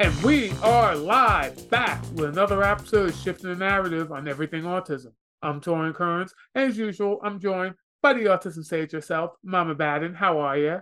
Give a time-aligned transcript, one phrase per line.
[0.00, 5.12] And we are live back with another episode of Shifting the Narrative on Everything Autism.
[5.40, 6.34] I'm Torrin Kearns.
[6.56, 10.14] As usual, I'm joined by the Autism Sage herself, Mama Baden.
[10.14, 10.80] How are you?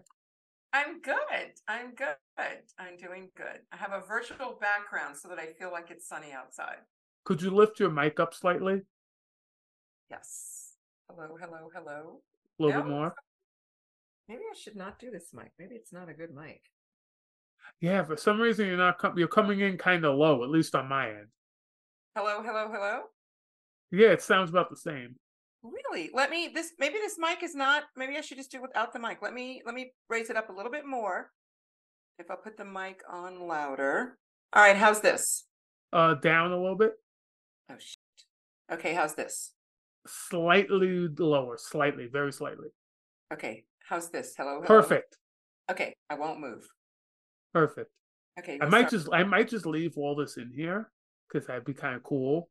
[0.72, 1.52] I'm good.
[1.68, 2.16] I'm good.
[2.78, 3.60] I'm doing good.
[3.70, 6.78] I have a virtual background so that I feel like it's sunny outside.
[7.24, 8.80] Could you lift your mic up slightly?
[10.10, 10.72] Yes.
[11.10, 12.20] Hello, hello, hello.
[12.58, 12.82] A little no?
[12.82, 13.14] bit more.
[14.26, 15.52] Maybe I should not do this mic.
[15.58, 16.62] Maybe it's not a good mic.
[17.80, 20.74] Yeah, for some reason you're not com- you're coming in kind of low, at least
[20.74, 21.28] on my end.
[22.16, 23.00] Hello, hello, hello.
[23.90, 25.16] Yeah, it sounds about the same.
[25.62, 26.10] Really?
[26.12, 28.98] Let me this maybe this mic is not maybe I should just do without the
[28.98, 29.18] mic.
[29.22, 31.30] Let me let me raise it up a little bit more.
[32.18, 34.18] If I put the mic on louder.
[34.52, 35.44] All right, how's this?
[35.92, 36.92] Uh down a little bit.
[37.70, 37.98] Oh shit.
[38.72, 39.52] Okay, how's this?
[40.06, 42.68] Slightly lower, slightly, very slightly.
[43.32, 44.34] Okay, how's this?
[44.36, 44.54] Hello.
[44.56, 44.66] hello?
[44.66, 45.18] Perfect.
[45.70, 46.66] Okay, I won't move.
[47.52, 47.90] Perfect.
[48.38, 48.58] Okay.
[48.60, 48.90] I might start.
[48.90, 50.90] just I might just leave all this in here
[51.28, 52.48] because that'd be kind of cool.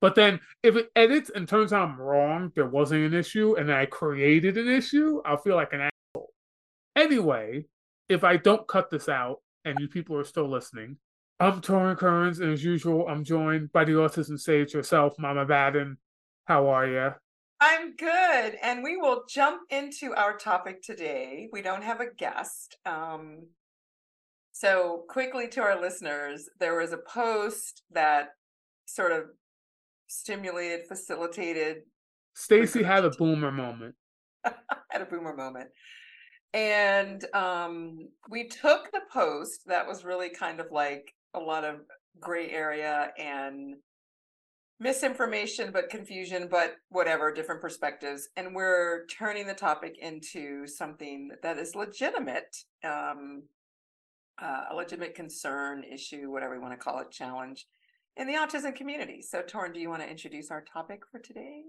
[0.00, 3.72] But then if it edits and turns out I'm wrong, there wasn't an issue, and
[3.72, 6.30] I created an issue, I'll feel like an asshole.
[6.96, 7.66] Anyway,
[8.08, 10.96] if I don't cut this out and you people are still listening,
[11.38, 15.96] I'm Torrin Kearns, and as usual, I'm joined by the autism sage herself, Mama Baden.
[16.46, 17.14] How are you?
[17.60, 21.48] I'm good, and we will jump into our topic today.
[21.52, 22.76] We don't have a guest.
[22.84, 23.46] Um,
[24.62, 28.28] so quickly to our listeners, there was a post that
[28.86, 29.24] sort of
[30.06, 31.78] stimulated, facilitated.
[32.34, 33.96] Stacy had a boomer moment.
[34.44, 35.70] had a boomer moment.
[36.54, 41.80] And um, we took the post that was really kind of like a lot of
[42.20, 43.74] gray area and
[44.78, 48.28] misinformation, but confusion, but whatever, different perspectives.
[48.36, 53.42] And we're turning the topic into something that is legitimate, um,
[54.40, 57.66] uh, a legitimate concern, issue, whatever you want to call it, challenge
[58.16, 59.22] in the autism community.
[59.22, 61.62] So, Torrin, do you want to introduce our topic for today?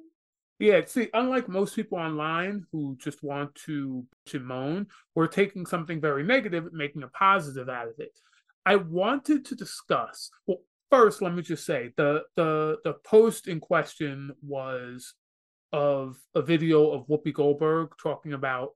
[0.59, 5.99] Yeah, see, unlike most people online who just want to, to moan, we're taking something
[5.99, 8.17] very negative and making a positive out of it.
[8.65, 10.29] I wanted to discuss.
[10.47, 10.59] Well,
[10.89, 15.15] first, let me just say the the the post in question was
[15.73, 18.69] of a video of Whoopi Goldberg talking about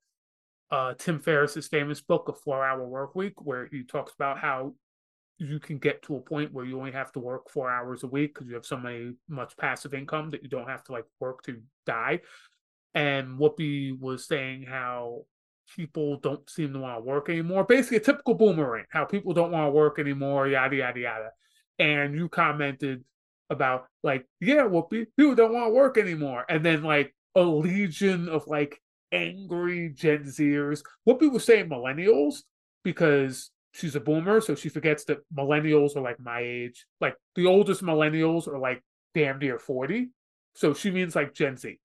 [0.72, 4.74] uh, Tim Ferriss's famous book, A Four Hour Work Week, where he talks about how
[5.38, 8.08] you can get to a point where you only have to work four hours a
[8.08, 11.06] week because you have so many much passive income that you don't have to like
[11.20, 12.22] work to die.
[12.96, 15.26] And Whoopi was saying how
[15.76, 17.64] people don't seem to want to work anymore.
[17.64, 21.30] Basically, a typical boomerang, how people don't want to work anymore, yada yada yada.
[21.78, 23.04] And you commented
[23.50, 26.46] about like, yeah, Whoopi, people don't want to work anymore.
[26.50, 28.82] And then like a legion of like
[29.12, 30.82] angry Gen Zers.
[31.08, 32.44] Whoopi was saying millennials
[32.84, 36.86] because she's a boomer, so she forgets that millennials are like my age.
[37.00, 40.10] Like the oldest millennials are like damn near 40.
[40.56, 41.80] So she means like Gen Z,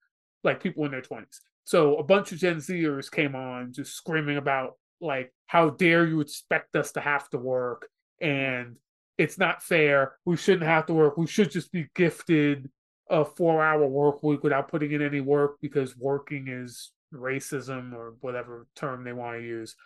[0.44, 1.41] like people in their 20s.
[1.65, 6.21] So a bunch of Gen Zers came on just screaming about like, how dare you
[6.21, 7.89] expect us to have to work?
[8.21, 8.77] And
[9.19, 10.15] it's not fair.
[10.25, 11.16] We shouldn't have to work.
[11.16, 12.71] We should just be gifted
[13.10, 18.15] a four hour work week without putting in any work because working is racism or
[18.21, 19.77] whatever term they want to use.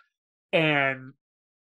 [0.53, 1.13] And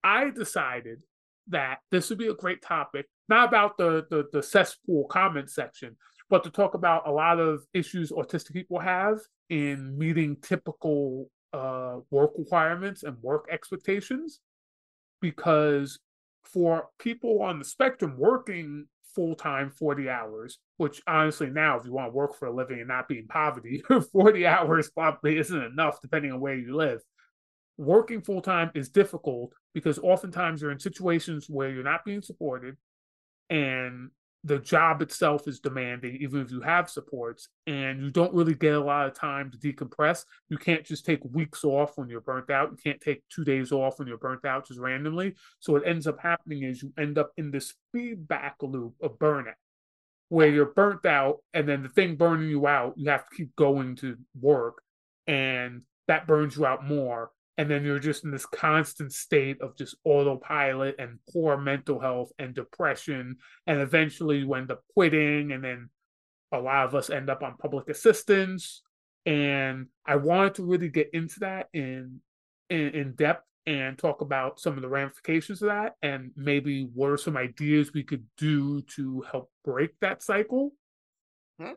[0.05, 1.03] I decided
[1.49, 5.97] that this would be a great topic, not about the, the, the cesspool comment section,
[6.29, 9.19] but to talk about a lot of issues autistic people have
[9.51, 14.41] in meeting typical uh, work requirements and work expectations.
[15.21, 15.99] Because
[16.45, 21.93] for people on the spectrum working full time 40 hours, which honestly, now, if you
[21.93, 23.83] want to work for a living and not be in poverty,
[24.13, 27.01] 40 hours probably isn't enough depending on where you live
[27.79, 32.77] working full time is difficult because oftentimes you're in situations where you're not being supported
[33.51, 34.11] and
[34.45, 38.75] the job itself is demanding, even if you have supports, and you don't really get
[38.75, 40.25] a lot of time to decompress.
[40.49, 42.71] You can't just take weeks off when you're burnt out.
[42.71, 45.35] You can't take two days off when you're burnt out just randomly.
[45.59, 49.55] So what ends up happening is you end up in this feedback loop of burnout
[50.29, 53.55] where you're burnt out and then the thing burning you out, you have to keep
[53.57, 54.83] going to work
[55.27, 59.77] and that burns you out more and then you're just in this constant state of
[59.77, 63.37] just autopilot and poor mental health and depression
[63.67, 65.89] and eventually you end up quitting and then
[66.53, 68.83] a lot of us end up on public assistance
[69.25, 72.21] and i wanted to really get into that in
[72.71, 77.11] in, in depth and talk about some of the ramifications of that and maybe what
[77.11, 80.73] are some ideas we could do to help break that cycle
[81.61, 81.73] mm-hmm.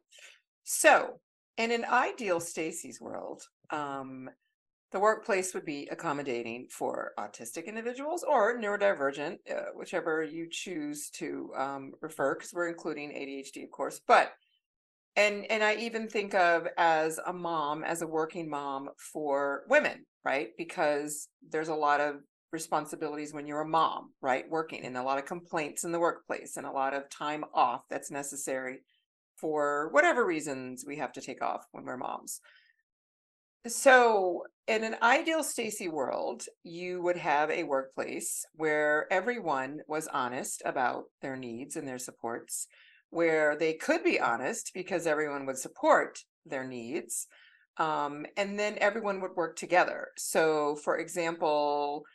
[0.63, 1.19] so
[1.57, 3.41] in an ideal stacy's world
[3.71, 4.29] um
[4.91, 11.51] the workplace would be accommodating for autistic individuals or neurodivergent, uh, whichever you choose to
[11.55, 14.01] um, refer, because we're including ADHD, of course.
[14.07, 14.31] But
[15.15, 20.05] and and I even think of as a mom, as a working mom for women,
[20.23, 20.49] right?
[20.57, 22.15] Because there's a lot of
[22.51, 24.49] responsibilities when you're a mom, right?
[24.49, 27.81] Working and a lot of complaints in the workplace and a lot of time off
[27.89, 28.79] that's necessary
[29.37, 32.41] for whatever reasons we have to take off when we're moms.
[33.67, 40.61] So, in an ideal Stacy world, you would have a workplace where everyone was honest
[40.65, 42.67] about their needs and their supports,
[43.09, 47.27] where they could be honest because everyone would support their needs.
[47.79, 50.09] Um, and then everyone would work together.
[50.17, 52.05] So, for example,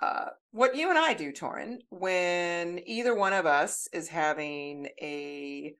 [0.00, 5.74] uh, what you and I do, Torrin, when either one of us is having a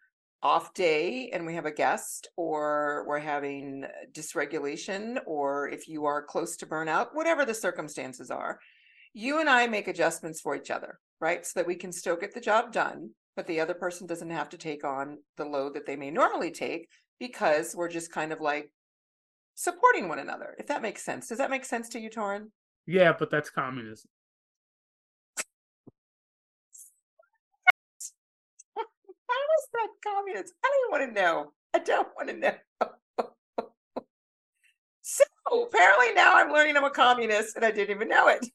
[0.44, 6.22] off day and we have a guest or we're having dysregulation or if you are
[6.22, 8.58] close to burnout whatever the circumstances are
[9.14, 12.34] you and i make adjustments for each other right so that we can still get
[12.34, 15.86] the job done but the other person doesn't have to take on the load that
[15.86, 16.88] they may normally take
[17.18, 18.70] because we're just kind of like
[19.54, 22.48] supporting one another if that makes sense does that make sense to you torrin
[22.86, 24.10] yeah but that's communism
[29.34, 30.54] How is that communist?
[30.64, 31.52] I don't want to know.
[31.74, 32.54] I don't want to know.
[35.02, 38.46] so apparently now I'm learning I'm a communist and I didn't even know it.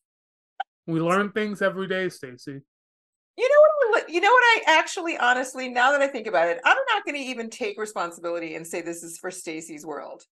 [0.88, 2.62] We learn things every day, Stacy.
[3.38, 4.10] You know what?
[4.10, 4.44] You know what?
[4.44, 7.80] I actually, honestly, now that I think about it, I'm not going to even take
[7.80, 10.24] responsibility and say this is for Stacy's world.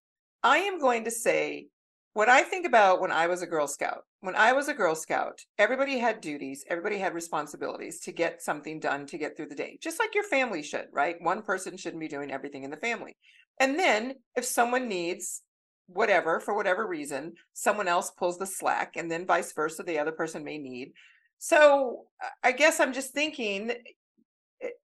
[0.44, 1.68] I am going to say
[2.14, 4.96] what I think about when I was a Girl Scout, when I was a Girl
[4.96, 9.56] Scout, everybody had duties, everybody had responsibilities to get something done to get through the
[9.56, 11.16] day, just like your family should, right?
[11.22, 13.16] One person shouldn't be doing everything in the family.
[13.60, 15.44] And then if someone needs
[15.88, 20.12] whatever, for whatever reason, someone else pulls the slack, and then vice versa, the other
[20.12, 20.92] person may need.
[21.38, 22.06] So
[22.44, 23.72] I guess I'm just thinking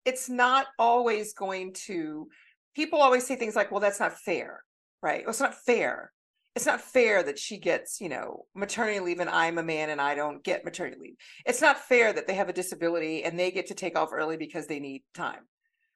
[0.06, 2.27] it's not always going to,
[2.75, 4.63] people always say things like, well, that's not fair,
[5.01, 5.24] right?
[5.27, 6.12] It's not fair
[6.56, 10.01] it's not fair that she gets, you know, maternity leave and I'm a man and
[10.01, 11.15] I don't get maternity leave.
[11.45, 14.36] It's not fair that they have a disability and they get to take off early
[14.36, 15.48] because they need time.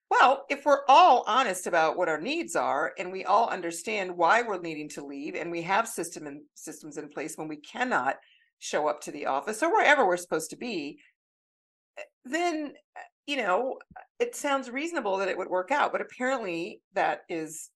[0.10, 4.44] Well, if we're all honest about what our needs are and we all understand why
[4.44, 8.16] we're needing to leave and we have system and systems in place when we cannot
[8.60, 11.00] show up to the office or wherever we're supposed to be,
[11.98, 13.78] eh, then eh, you know,
[14.20, 17.70] it sounds reasonable that it would work out, but apparently that is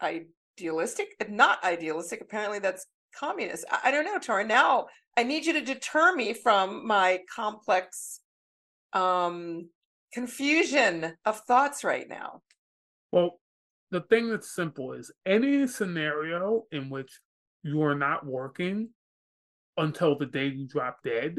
[0.00, 0.24] I
[0.58, 2.20] idealistic and not idealistic.
[2.20, 2.86] Apparently, that's
[3.18, 3.64] communist.
[3.70, 4.46] I, I don't know, Tora.
[4.46, 4.86] Now
[5.16, 8.20] I need you to deter me from my complex
[8.92, 9.68] um,
[10.12, 12.42] confusion of thoughts right now.
[13.12, 13.40] Well,
[13.90, 17.20] the thing that's simple is any scenario in which
[17.62, 18.90] you are not working
[19.76, 21.36] until the day you drop dead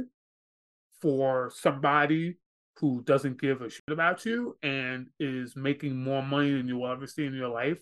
[1.01, 2.37] for somebody
[2.79, 6.91] who doesn't give a shit about you and is making more money than you will
[6.91, 7.79] ever see in your life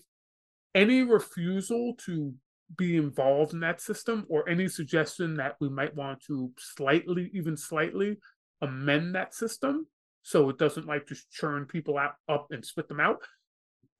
[0.76, 2.32] any refusal to
[2.76, 7.56] be involved in that system or any suggestion that we might want to slightly, even
[7.56, 8.18] slightly,
[8.60, 9.86] amend that system
[10.22, 13.18] so it doesn't like just churn people out up and spit them out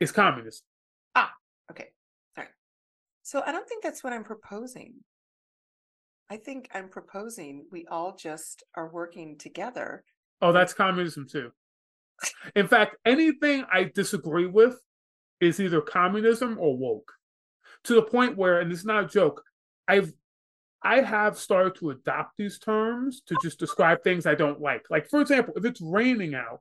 [0.01, 0.65] is communism.
[1.15, 1.33] Ah,
[1.71, 1.87] okay.
[2.35, 2.49] Sorry.
[3.23, 4.95] So I don't think that's what I'm proposing.
[6.29, 10.05] I think I'm proposing we all just are working together.
[10.43, 11.53] Oh, that's communism too.
[12.57, 14.81] In fact, anything I disagree with
[15.41, 17.13] is either communism or woke.
[17.85, 19.43] To the point where and it's not a joke
[19.87, 20.13] i've
[20.83, 24.87] i have started to adopt these terms to just describe things i don't like.
[24.91, 26.61] Like for example if it's raining out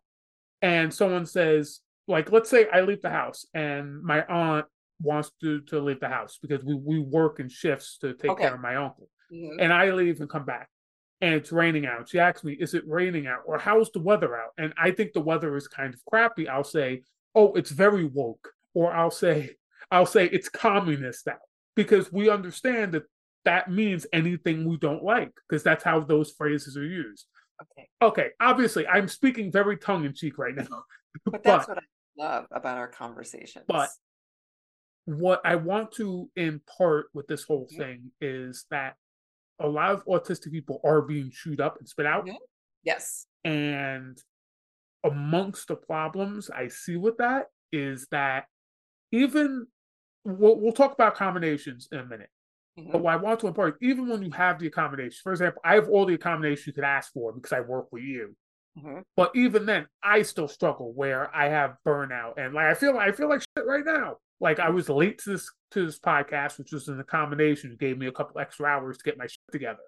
[0.62, 4.68] and someone says like let's say i leave the house and my aunt
[5.02, 8.44] wants to to leave the house because we, we work in shifts to take okay.
[8.44, 9.60] care of my uncle mm-hmm.
[9.60, 10.70] and i leave and come back
[11.22, 12.10] and it's raining out.
[12.10, 14.52] She asks me is it raining out or how's the weather out?
[14.58, 16.48] And i think the weather is kind of crappy.
[16.48, 17.02] I'll say
[17.34, 19.56] oh it's very woke or I'll say
[19.90, 21.40] I'll say it's communist out
[21.76, 23.04] because we understand that
[23.46, 27.26] that means anything we don't like because that's how those phrases are used.
[27.62, 27.88] Okay.
[28.02, 28.30] Okay.
[28.40, 30.66] Obviously, I'm speaking very tongue in cheek right now.
[31.24, 33.64] But that's but, what I love about our conversations.
[33.70, 33.88] But
[35.06, 37.82] what I want to impart with this whole mm-hmm.
[37.82, 38.96] thing is that
[39.62, 42.26] a lot of autistic people are being chewed up and spit out.
[42.26, 42.36] Mm-hmm.
[42.84, 43.28] Yes.
[43.46, 44.18] And
[45.06, 48.48] amongst the problems I see with that is that
[49.16, 49.68] even
[50.24, 52.30] we'll, we'll talk about accommodations in a minute.
[52.80, 52.92] Mm-hmm.
[52.92, 55.76] But what I want to impart, even when you have the accommodations, for example, I
[55.76, 58.36] have all the accommodations you could ask for because I work with you.
[58.78, 59.00] Mm-hmm.
[59.16, 63.12] But even then, I still struggle where I have burnout and like I feel I
[63.14, 64.18] feel like shit right now.
[64.42, 67.70] Like I was late to this to this podcast, which was an accommodation.
[67.70, 69.80] combination gave me a couple extra hours to get my shit together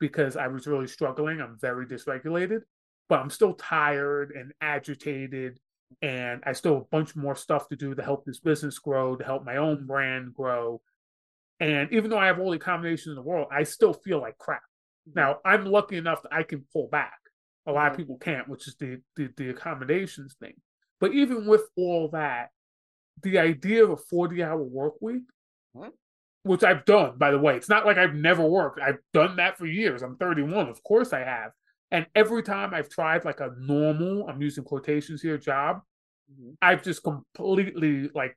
[0.00, 1.40] because I was really struggling.
[1.40, 2.62] I'm very dysregulated,
[3.08, 5.60] but I'm still tired and agitated,
[6.00, 9.16] and I still have a bunch more stuff to do to help this business grow,
[9.16, 10.80] to help my own brand grow.
[11.60, 14.38] And even though I have all the accommodations in the world, I still feel like
[14.38, 14.62] crap.
[15.08, 15.18] Mm-hmm.
[15.20, 17.18] Now I'm lucky enough that I can pull back.
[17.66, 18.02] A lot of mm-hmm.
[18.02, 20.54] people can't, which is the, the, the accommodations thing.
[21.00, 22.50] But even with all that,
[23.22, 25.22] the idea of a 40 hour work week,
[25.72, 25.92] what?
[26.44, 28.80] which I've done, by the way, it's not like I've never worked.
[28.80, 30.02] I've done that for years.
[30.02, 30.68] I'm 31.
[30.68, 31.52] Of course I have.
[31.92, 35.82] And every time I've tried like a normal, I'm using quotations here, job,
[36.32, 36.52] mm-hmm.
[36.62, 38.36] I've just completely like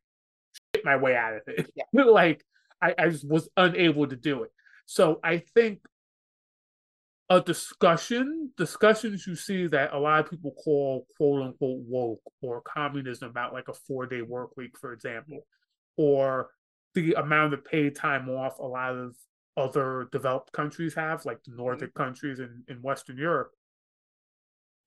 [0.75, 1.71] shit my way out of it.
[1.73, 2.03] Yeah.
[2.03, 2.43] like
[2.81, 4.51] I, I just was unable to do it.
[4.85, 5.79] So I think
[7.29, 12.61] a discussion, discussions you see that a lot of people call quote unquote woke or
[12.61, 15.39] communism about like a four day work week, for example,
[15.95, 16.49] or
[16.93, 19.15] the amount of paid time off a lot of
[19.57, 22.03] other developed countries have, like the Nordic mm-hmm.
[22.03, 23.51] countries in, in Western Europe,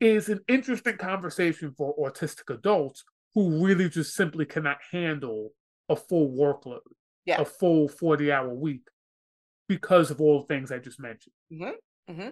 [0.00, 5.50] is an interesting conversation for autistic adults who really just simply cannot handle
[5.88, 6.80] a full workload,
[7.24, 7.40] yeah.
[7.40, 8.86] a full 40 hour week
[9.68, 11.34] because of all the things I just mentioned.
[11.52, 12.12] Mm-hmm.
[12.12, 12.28] Mm-hmm.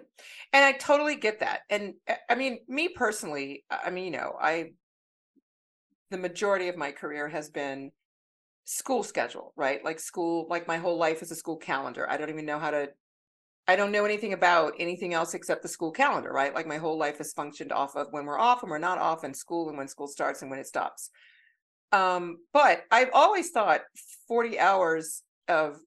[0.52, 1.60] And I totally get that.
[1.68, 4.72] And eh, I mean, me personally, I mean, you know, I,
[6.10, 7.90] the majority of my career has been
[8.66, 9.82] school schedule, right?
[9.84, 12.08] Like school, like my whole life is a school calendar.
[12.10, 12.88] I don't even know how to,
[13.68, 16.54] I don't know anything about anything else except the school calendar, right?
[16.54, 19.22] Like my whole life is functioned off of when we're off and we're not off
[19.24, 21.10] and school and when school starts and when it stops.
[21.92, 23.82] Um, but I've always thought
[24.26, 25.78] 40 hours of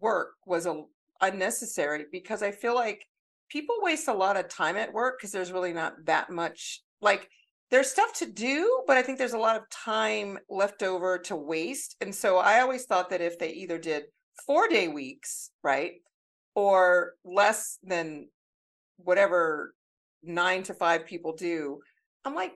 [0.00, 0.82] work was a
[1.20, 3.04] unnecessary because I feel like
[3.50, 7.28] people waste a lot of time at work because there's really not that much like
[7.70, 11.36] there's stuff to do, but I think there's a lot of time left over to
[11.36, 11.96] waste.
[12.00, 14.04] And so I always thought that if they either did
[14.46, 15.92] four day weeks, right,
[16.54, 18.28] or less than
[18.98, 19.74] whatever
[20.22, 21.80] nine to five people do,
[22.24, 22.52] I'm like,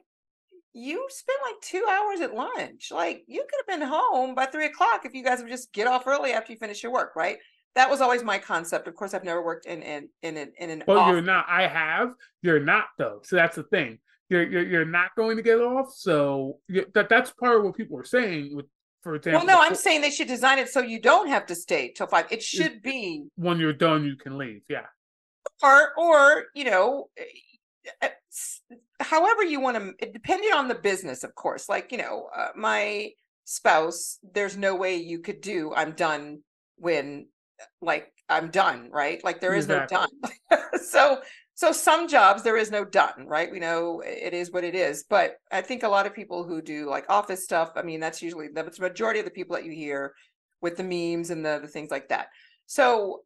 [0.73, 2.89] you spend like two hours at lunch.
[2.93, 5.89] Like you could have been home by three o'clock if you guys would just get
[5.89, 7.39] off early after you finish your work, right?
[7.77, 8.89] that was always my concept.
[8.89, 10.83] Of course, I've never worked in in in an in an.
[10.87, 11.47] But off- you're not.
[11.49, 12.15] I have.
[12.43, 13.21] You're not though.
[13.23, 13.99] So that's the thing.
[14.31, 15.93] You're you're, you're not going to get off.
[15.95, 16.59] So
[16.95, 18.57] that that's part of what people are saying.
[18.57, 18.67] With
[19.03, 19.47] for example.
[19.47, 22.07] Well, no, I'm saying they should design it so you don't have to stay till
[22.07, 22.27] five.
[22.31, 24.63] It should be when you're done, you can leave.
[24.69, 24.87] Yeah.
[25.63, 27.09] Or or you know.
[27.19, 27.25] Eh,
[28.03, 28.09] eh,
[29.01, 33.11] however you want to depending on the business of course like you know uh, my
[33.47, 36.41] spouse there's no way you could do i'm done
[36.77, 37.27] when
[37.81, 39.23] like I'm done, right?
[39.25, 39.99] Like there is exactly.
[39.99, 40.63] no done.
[40.85, 41.21] so
[41.61, 43.53] so some jobs there is no done, right?
[43.53, 46.63] We know it is what it is, but I think a lot of people who
[46.63, 49.73] do like office stuff, I mean that's usually the majority of the people that you
[49.73, 50.15] hear
[50.63, 52.29] with the memes and the, the things like that.
[52.65, 53.25] So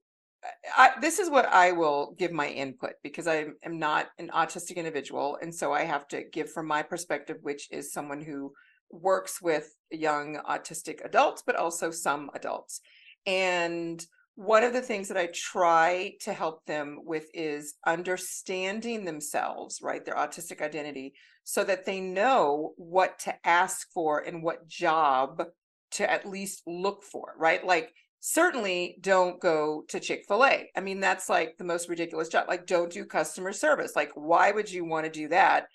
[0.76, 4.74] I, this is what I will give my input because I am not an autistic
[4.74, 8.52] individual, and so I have to give from my perspective, which is someone who
[8.90, 12.80] works with young autistic adults, but also some adults.
[13.26, 14.04] And
[14.36, 20.04] one of the things that I try to help them with is understanding themselves, right?
[20.04, 21.14] Their autistic identity,
[21.44, 25.44] so that they know what to ask for and what job
[25.92, 27.64] to at least look for, right?
[27.64, 30.70] Like, certainly don't go to Chick fil A.
[30.74, 32.46] I mean, that's like the most ridiculous job.
[32.48, 33.92] Like, don't do customer service.
[33.94, 35.66] Like, why would you want to do that?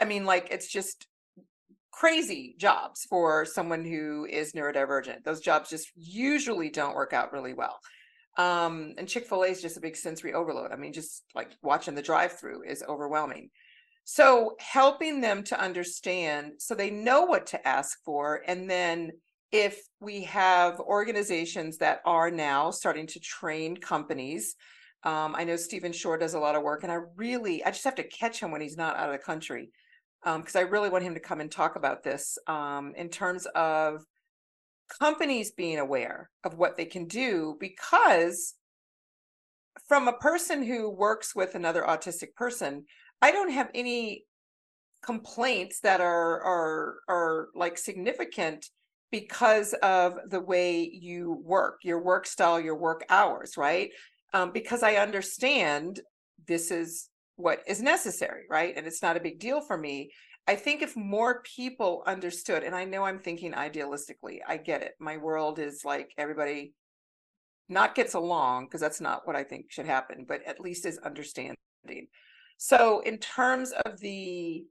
[0.00, 1.06] I mean, like, it's just
[1.90, 5.24] crazy jobs for someone who is neurodivergent.
[5.24, 7.78] Those jobs just usually don't work out really well.
[8.38, 10.72] Um, and Chick fil A is just a big sensory overload.
[10.72, 13.50] I mean, just like watching the drive through is overwhelming.
[14.04, 18.42] So, helping them to understand so they know what to ask for.
[18.46, 19.10] And then,
[19.52, 24.54] if we have organizations that are now starting to train companies,
[25.02, 27.84] um, I know Stephen Shore does a lot of work, and I really, I just
[27.84, 29.70] have to catch him when he's not out of the country
[30.22, 33.46] because um, I really want him to come and talk about this um, in terms
[33.54, 34.04] of
[34.98, 38.54] companies being aware of what they can do because
[39.86, 42.84] from a person who works with another autistic person
[43.22, 44.24] i don't have any
[45.02, 48.66] complaints that are are are like significant
[49.12, 53.90] because of the way you work your work style your work hours right?
[54.32, 56.00] Um, because i understand
[56.46, 57.09] this is
[57.40, 58.74] what is necessary, right?
[58.76, 60.10] And it's not a big deal for me.
[60.46, 64.94] I think if more people understood, and I know I'm thinking idealistically, I get it.
[64.98, 66.74] My world is like everybody
[67.68, 70.98] not gets along, because that's not what I think should happen, but at least is
[70.98, 71.56] understanding.
[72.56, 74.64] So, in terms of the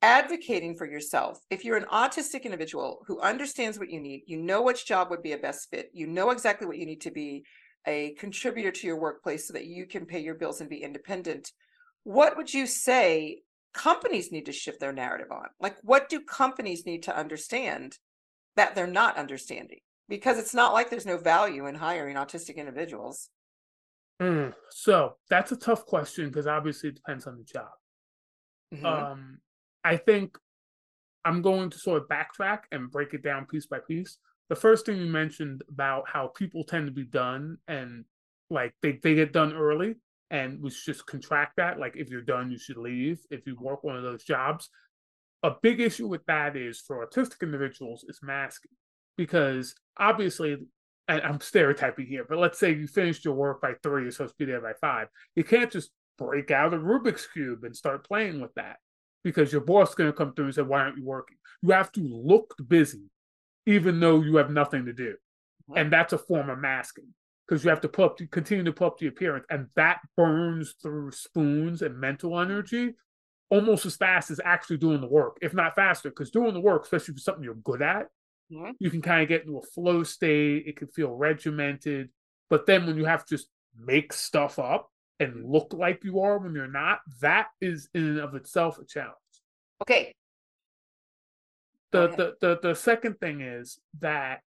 [0.00, 4.62] advocating for yourself, if you're an autistic individual who understands what you need, you know
[4.62, 7.44] which job would be a best fit, you know exactly what you need to be
[7.86, 11.52] a contributor to your workplace so that you can pay your bills and be independent,
[12.04, 13.42] what would you say
[13.72, 15.46] companies need to shift their narrative on?
[15.60, 17.98] Like, what do companies need to understand
[18.56, 19.80] that they're not understanding?
[20.08, 23.30] Because it's not like there's no value in hiring autistic individuals.
[24.22, 27.70] Mm, so that's a tough question because obviously it depends on the job.
[28.72, 28.86] Mm-hmm.
[28.86, 29.38] Um,
[29.82, 30.38] I think
[31.24, 34.18] I'm going to sort of backtrack and break it down piece by piece.
[34.50, 38.04] The first thing you mentioned about how people tend to be done and
[38.50, 39.96] like they, they get done early
[40.30, 41.78] and we should just contract that.
[41.78, 44.70] Like if you're done, you should leave if you work one of those jobs.
[45.42, 48.72] A big issue with that is for autistic individuals is masking
[49.16, 50.56] because obviously
[51.08, 54.38] and I'm stereotyping here, but let's say you finished your work by three, you're supposed
[54.38, 55.08] to be there by five.
[55.36, 58.76] You can't just break out a Rubik's Cube and start playing with that
[59.22, 61.36] because your boss is going to come through and say, Why aren't you working?
[61.62, 63.10] You have to look busy,
[63.66, 65.14] even though you have nothing to do.
[65.74, 67.08] And that's a form of masking
[67.46, 69.44] because you have to put up, continue to put up the appearance.
[69.50, 72.94] And that burns through spoons and mental energy
[73.50, 76.84] almost as fast as actually doing the work, if not faster, because doing the work,
[76.84, 78.08] especially for something you're good at,
[78.50, 78.70] mm-hmm.
[78.78, 80.64] you can kind of get into a flow state.
[80.66, 82.10] It can feel regimented.
[82.50, 83.48] But then when you have to just
[83.78, 88.18] make stuff up and look like you are when you're not, that is in and
[88.18, 89.14] of itself a challenge.
[89.82, 90.14] Okay.
[91.92, 94.40] The, the the the second thing is that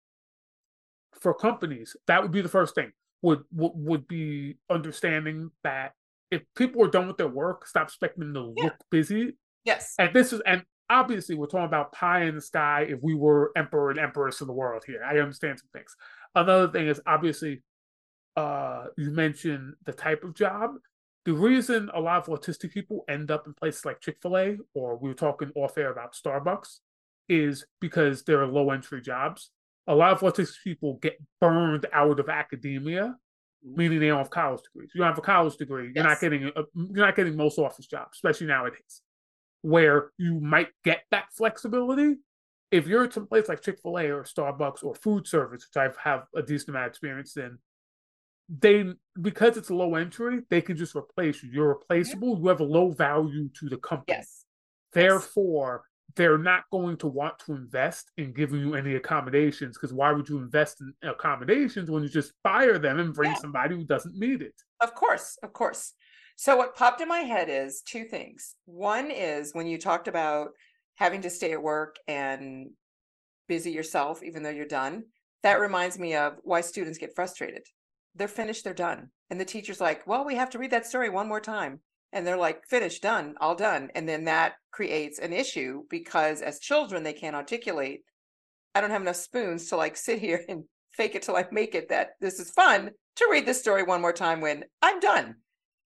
[1.21, 2.93] for companies, that would be the first thing.
[3.23, 5.93] Would would, would be understanding that
[6.31, 8.65] if people are done with their work, stop expecting them to yeah.
[8.65, 9.37] look busy.
[9.65, 9.95] Yes.
[9.99, 13.53] And this is and obviously we're talking about pie in the sky if we were
[13.57, 15.03] emperor and empress of the world here.
[15.05, 15.95] I understand some things.
[16.35, 17.63] Another thing is obviously
[18.37, 20.73] uh you mentioned the type of job.
[21.25, 25.09] The reason a lot of autistic people end up in places like Chick-fil-A or we
[25.09, 26.81] were talking off air about Starbucks
[27.29, 29.51] is because they're low entry jobs.
[29.87, 33.17] A lot of autistic people get burned out of academia
[33.65, 33.77] mm-hmm.
[33.77, 34.91] meaning they don't have college degrees.
[34.95, 37.87] You don't have a college degree, you're not getting a, you're not getting most office
[37.87, 39.03] jobs, especially nowadays
[39.65, 42.17] where you might get that flexibility.
[42.71, 45.81] If you're at some place like Chick fil A or Starbucks or food service, which
[45.81, 47.57] I have a decent amount of experience in,
[48.47, 48.85] they
[49.23, 51.51] because it's low entry, they can just replace you.
[51.51, 52.39] You're replaceable.
[52.39, 54.19] You have a low value to the company.
[54.19, 54.45] Yes.
[54.93, 55.85] Therefore,
[56.17, 60.29] they're not going to want to invest in giving you any accommodations because why would
[60.29, 63.39] you invest in accommodations when you just fire them and bring yeah.
[63.39, 64.55] somebody who doesn't need it?
[64.81, 65.93] Of course, of course.
[66.37, 68.55] So what popped in my head is two things.
[68.67, 70.51] One is when you talked about
[70.97, 72.71] having to stay at work and
[73.49, 75.05] busy yourself even though you're done.
[75.43, 77.67] That reminds me of why students get frustrated.
[78.15, 79.11] They're finished, they're done.
[79.31, 81.81] And the teacher's like, "Well, we have to read that story one more time."
[82.15, 86.59] And they're like, "Finished, done, all done." And then that creates an issue because as
[86.61, 88.05] children they can't articulate,
[88.75, 91.75] I don't have enough spoons to like sit here and fake it till I make
[91.75, 95.37] it that this is fun to read this story one more time when I'm done.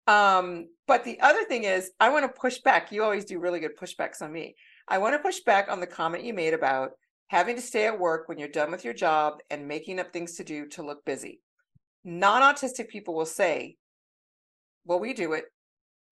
[0.06, 2.92] Um, but the other thing is, I want to push back.
[2.92, 4.54] You always do really good pushbacks on me.
[4.86, 6.92] I want to push back on the comment you made about
[7.28, 10.36] having to stay at work when you're done with your job and making up things
[10.36, 11.40] to do to look busy.
[12.04, 13.76] Non autistic people will say,
[14.86, 15.44] well, we do it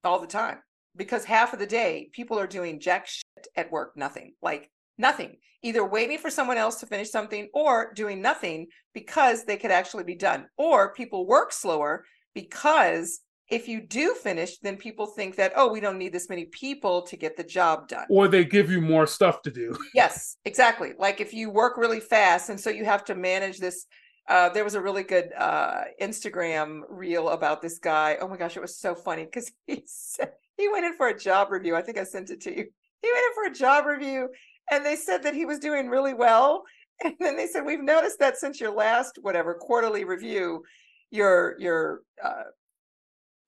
[0.05, 0.59] all the time
[0.97, 5.37] because half of the day people are doing jack shit at work, nothing like nothing,
[5.63, 10.05] either waiting for someone else to finish something or doing nothing because they could actually
[10.05, 10.47] be done.
[10.57, 12.05] Or people work slower
[12.35, 16.47] because if you do finish, then people think that, oh, we don't need this many
[16.47, 18.07] people to get the job done.
[18.11, 19.77] Or they give you more stuff to do.
[19.95, 20.95] yes, exactly.
[20.99, 23.87] Like if you work really fast and so you have to manage this.
[24.29, 28.17] Uh, there was a really good uh, Instagram reel about this guy.
[28.21, 31.19] Oh my gosh, it was so funny because he said he went in for a
[31.19, 31.77] job review.
[31.77, 32.65] I think I sent it to you.
[33.03, 34.29] He went in for a job review
[34.71, 36.65] and they said that he was doing really well.
[37.05, 40.65] And then they said, We've noticed that since your last, whatever, quarterly review,
[41.11, 42.45] your your uh,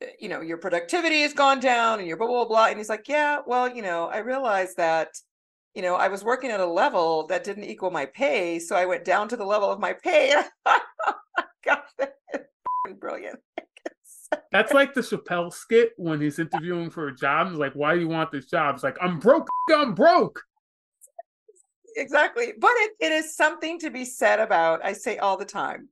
[0.01, 2.67] Eh, you know, your productivity has gone down and your blah, blah, blah.
[2.67, 5.09] And he's like, yeah, well, you know, I realized that,
[5.79, 8.59] you know, I was working at a level that didn't equal my pay.
[8.59, 10.35] So I went down to the level of my pay.
[11.64, 12.45] God, that's
[12.99, 13.38] brilliant.
[14.51, 17.51] That's like the Chappelle skit when he's interviewing for a job.
[17.51, 18.75] He's like, why do you want this job?
[18.75, 19.47] It's like, I'm broke.
[19.73, 20.43] I'm broke.
[21.95, 22.55] Exactly.
[22.59, 25.91] But it, it is something to be said about, I say all the time,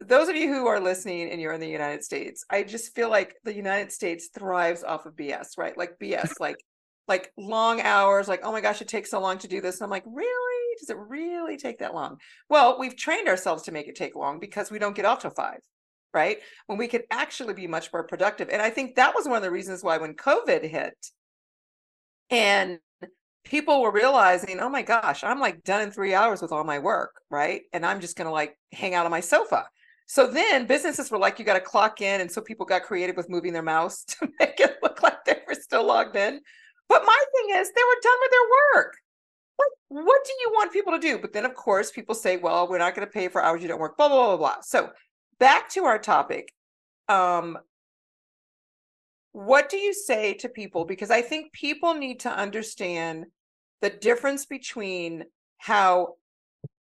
[0.00, 3.08] those of you who are listening and you're in the United States, I just feel
[3.08, 5.78] like the United States thrives off of BS, right?
[5.78, 6.56] Like BS, like
[7.08, 9.76] like long hours, like, oh my gosh, it takes so long to do this.
[9.80, 10.76] And I'm like, really?
[10.80, 12.18] Does it really take that long?
[12.48, 15.30] Well, we've trained ourselves to make it take long because we don't get off till
[15.30, 15.60] five.
[16.14, 16.38] right?
[16.66, 18.48] When we could actually be much more productive.
[18.50, 20.94] And I think that was one of the reasons why when COVID hit
[22.30, 22.78] and
[23.44, 26.78] people were realizing, oh my gosh, I'm like done in three hours with all my
[26.78, 27.62] work, right?
[27.72, 29.68] And I'm just going to like hang out on my sofa.
[30.08, 32.20] So then businesses were like, you got to clock in.
[32.20, 35.40] And so people got creative with moving their mouse to make it look like they
[35.46, 36.40] were still logged in.
[36.88, 38.96] But my thing is, they were done with their work.
[39.56, 41.18] What, what do you want people to do?
[41.18, 43.68] But then, of course, people say, well, we're not going to pay for hours you
[43.68, 44.60] don't work, blah, blah, blah, blah.
[44.62, 44.90] So
[45.38, 46.52] back to our topic.
[47.08, 47.58] Um,
[49.32, 50.84] what do you say to people?
[50.84, 53.26] Because I think people need to understand
[53.82, 55.24] the difference between
[55.58, 56.14] how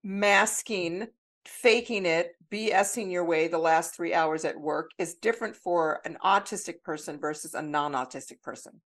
[0.03, 1.07] masking,
[1.45, 6.17] faking it, BSing your way the last three hours at work is different for an
[6.23, 8.79] autistic person versus a non autistic person.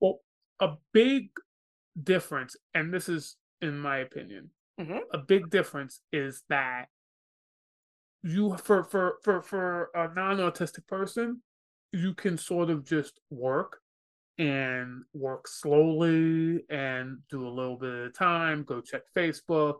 [0.00, 0.20] Well,
[0.60, 1.30] a big
[2.02, 4.98] difference, and this is in my opinion, mm-hmm.
[5.12, 6.86] a big difference is that
[8.22, 11.42] you for for for for a non-autistic person,
[11.92, 13.80] you can sort of just work
[14.38, 19.76] and work slowly and do a little bit at a time, go check Facebook,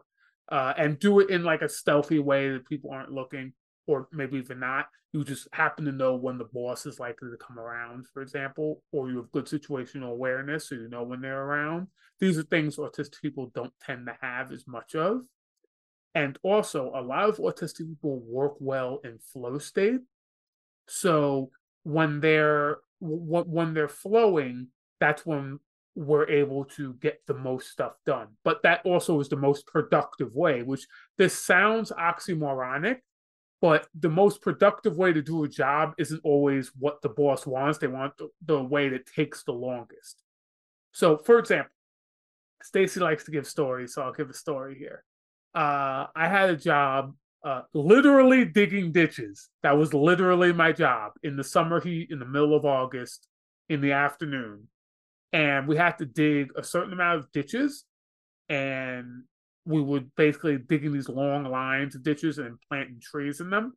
[0.52, 3.52] uh, and do it in like a stealthy way that people aren't looking,
[3.86, 4.88] or maybe even not.
[5.12, 8.82] You just happen to know when the boss is likely to come around, for example,
[8.92, 11.88] or you have good situational awareness, so you know when they're around.
[12.18, 15.22] These are things autistic people don't tend to have as much of.
[16.14, 20.00] And also, a lot of autistic people work well in flow state.
[20.86, 21.50] So
[21.82, 24.68] when they're when they're flowing,
[25.00, 25.58] that's when
[25.94, 28.28] we're able to get the most stuff done.
[28.42, 30.86] But that also is the most productive way, which
[31.18, 32.98] this sounds oxymoronic,
[33.60, 37.78] but the most productive way to do a job isn't always what the boss wants.
[37.78, 40.22] They want the, the way that takes the longest.
[40.92, 41.72] So, for example,
[42.62, 45.04] Stacy likes to give stories, so I'll give a story here
[45.54, 47.14] uh, I had a job
[47.44, 49.48] uh, literally digging ditches.
[49.62, 53.28] That was literally my job in the summer heat in the middle of August
[53.68, 54.68] in the afternoon.
[55.32, 57.84] And we had to dig a certain amount of ditches.
[58.48, 59.24] And
[59.64, 63.74] we would basically digging these long lines of ditches and planting trees in them.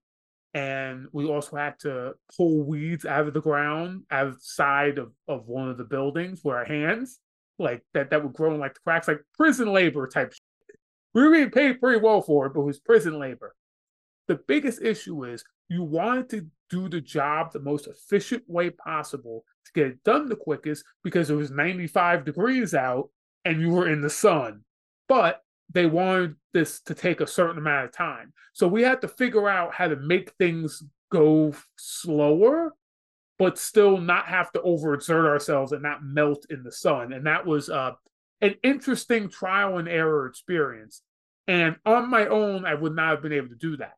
[0.53, 5.69] And we also had to pull weeds out of the ground outside of, of one
[5.69, 7.19] of the buildings with our hands,
[7.59, 10.33] like that that would grow in like the cracks, like prison labor type
[11.17, 13.55] we were being paid pretty well for it, but it was prison labor.
[14.27, 19.43] The biggest issue is you wanted to do the job the most efficient way possible
[19.65, 23.09] to get it done the quickest because it was 95 degrees out
[23.45, 24.63] and you were in the sun.
[25.09, 25.41] But
[25.73, 28.33] they wanted this to take a certain amount of time.
[28.53, 32.73] So we had to figure out how to make things go slower,
[33.37, 37.13] but still not have to overexert ourselves and not melt in the sun.
[37.13, 37.91] And that was uh,
[38.41, 41.01] an interesting trial and error experience.
[41.47, 43.93] And on my own, I would not have been able to do that.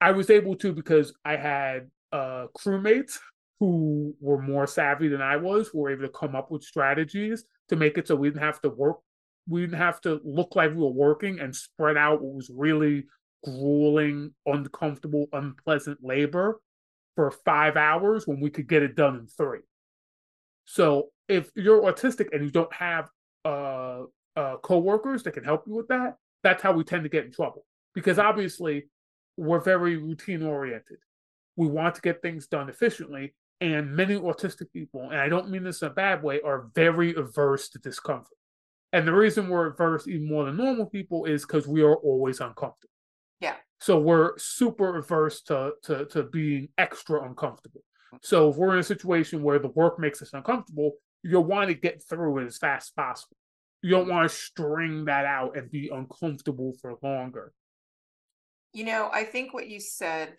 [0.00, 3.18] I was able to because I had uh, crewmates
[3.60, 7.44] who were more savvy than I was, who were able to come up with strategies
[7.68, 8.98] to make it so we didn't have to work,
[9.48, 13.04] we didn't have to look like we were working and spread out what was really
[13.44, 16.60] grueling, uncomfortable, unpleasant labor
[17.16, 19.60] for five hours when we could get it done in three.
[20.64, 23.08] So if you're autistic and you don't have
[23.44, 24.02] uh,
[24.36, 27.32] uh, co-workers that can help you with that, that's how we tend to get in
[27.32, 28.84] trouble because obviously
[29.36, 30.98] we're very routine oriented.
[31.56, 35.64] We want to get things done efficiently, and many autistic people, and I don't mean
[35.64, 38.36] this in a bad way, are very averse to discomfort.
[38.92, 42.40] And the reason we're averse even more than normal people is because we are always
[42.40, 42.90] uncomfortable.
[43.40, 43.56] Yeah.
[43.80, 47.82] So we're super averse to, to to being extra uncomfortable.
[48.20, 51.74] So if we're in a situation where the work makes us uncomfortable, you'll want to
[51.74, 53.36] get through it as fast as possible
[53.82, 57.52] you don't want to string that out and be uncomfortable for longer.
[58.72, 60.36] You know, I think what you said,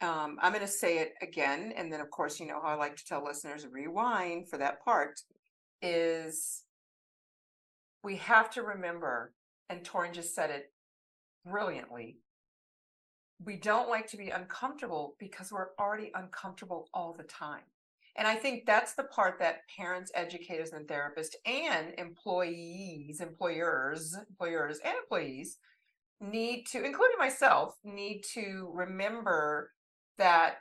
[0.00, 1.72] um, I'm going to say it again.
[1.76, 4.84] And then, of course, you know how I like to tell listeners rewind for that
[4.84, 5.20] part
[5.80, 6.62] is
[8.02, 9.34] we have to remember,
[9.68, 10.72] and Torrin just said it
[11.46, 12.18] brilliantly.
[13.44, 17.62] We don't like to be uncomfortable because we're already uncomfortable all the time.
[18.16, 24.78] And I think that's the part that parents, educators, and therapists and employees, employers, employers,
[24.84, 25.58] and employees
[26.20, 29.70] need to, including myself, need to remember
[30.18, 30.58] that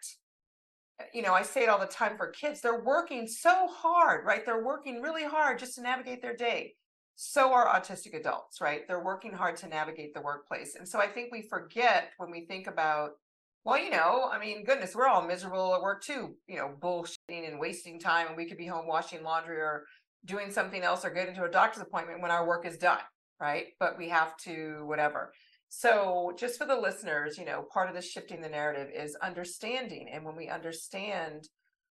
[1.02, 4.26] uh, you know, I say it all the time for kids, they're working so hard,
[4.26, 4.46] right?
[4.46, 6.76] They're working really hard just to navigate their day.
[7.22, 8.88] So are autistic adults, right?
[8.88, 10.76] They're working hard to navigate the workplace.
[10.76, 13.12] And so I think we forget when we think about
[13.66, 17.46] well, you know, I mean, goodness, we're all miserable at work too, you know, bullshitting
[17.46, 18.28] and wasting time.
[18.28, 19.84] And we could be home washing laundry or
[20.24, 23.02] doing something else or getting to a doctor's appointment when our work is done,
[23.38, 23.66] right?
[23.82, 25.34] But we have to, whatever.
[25.68, 30.08] So, just for the listeners, you know, part of the shifting the narrative is understanding.
[30.10, 31.50] And when we understand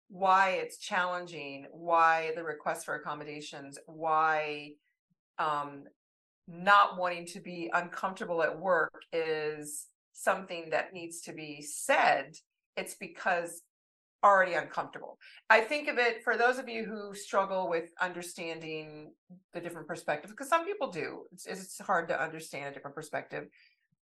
[0.08, 4.74] why it's challenging, why the request for accommodations, why
[5.38, 5.84] um,
[6.48, 12.34] not wanting to be uncomfortable at work is something that needs to be said,
[12.76, 13.62] it's because
[14.24, 15.18] already uncomfortable.
[15.50, 19.12] I think of it for those of you who struggle with understanding
[19.52, 21.24] the different perspectives, because some people do.
[21.32, 23.46] It's, it's hard to understand a different perspective.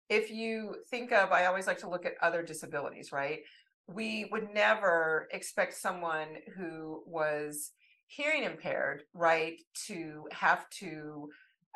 [0.08, 3.40] If you think of, I always like to look at other disabilities, right?
[3.86, 7.72] We would never expect someone who was
[8.14, 11.28] hearing impaired, right, to have to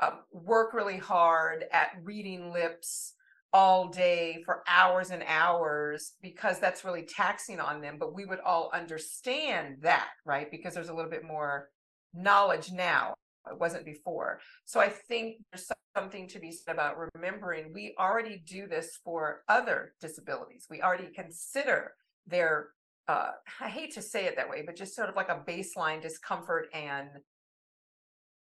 [0.02, 3.14] um, work really hard at reading lips
[3.52, 7.96] all day for hours and hours because that's really taxing on them.
[7.98, 10.50] But we would all understand that, right?
[10.50, 11.70] Because there's a little bit more
[12.14, 13.14] knowledge now.
[13.50, 14.40] It wasn't before.
[14.66, 19.42] So I think there's something to be said about remembering we already do this for
[19.48, 20.66] other disabilities.
[20.68, 21.92] We already consider
[22.26, 22.68] their,
[23.08, 26.02] uh, I hate to say it that way, but just sort of like a baseline
[26.02, 27.08] discomfort and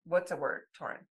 [0.06, 1.04] what's a word, Torrin?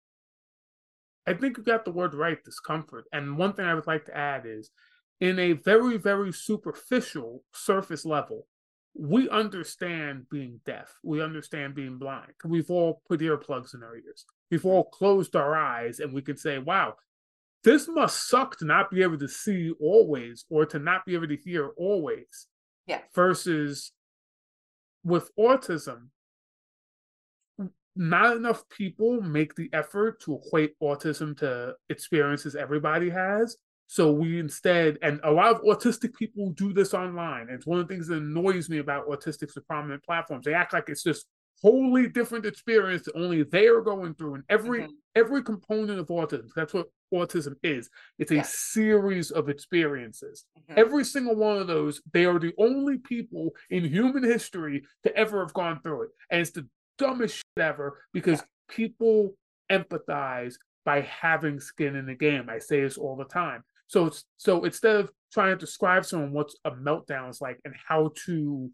[1.26, 3.04] I think you got the word right, discomfort.
[3.12, 4.70] And one thing I would like to add is
[5.20, 8.46] in a very, very superficial surface level,
[8.94, 10.92] we understand being deaf.
[11.02, 12.32] We understand being blind.
[12.44, 14.24] We've all put earplugs in our ears.
[14.50, 16.94] We've all closed our eyes and we can say, wow,
[17.62, 21.28] this must suck to not be able to see always or to not be able
[21.28, 22.46] to hear always.
[22.90, 23.02] Yeah.
[23.14, 23.92] Versus
[25.04, 26.08] with autism,
[27.94, 33.56] not enough people make the effort to equate autism to experiences everybody has.
[33.86, 37.46] So we instead, and a lot of autistic people do this online.
[37.48, 40.44] It's one of the things that annoys me about autistics with prominent platforms.
[40.44, 41.26] They act like it's just
[41.62, 44.34] wholly different experience that only they are going through.
[44.34, 44.92] And every mm-hmm.
[45.14, 47.90] every component of autism, that's what autism is.
[48.18, 48.46] It's a yeah.
[48.46, 50.44] series of experiences.
[50.58, 50.78] Mm-hmm.
[50.78, 55.40] Every single one of those, they are the only people in human history to ever
[55.40, 56.08] have gone through it.
[56.30, 56.66] And it's the
[56.98, 59.34] dumbest shit ever because people
[59.70, 62.48] empathize by having skin in the game.
[62.48, 63.64] I say this all the time.
[63.86, 67.74] So it's so instead of trying to describe someone what's a meltdown is like and
[67.88, 68.70] how to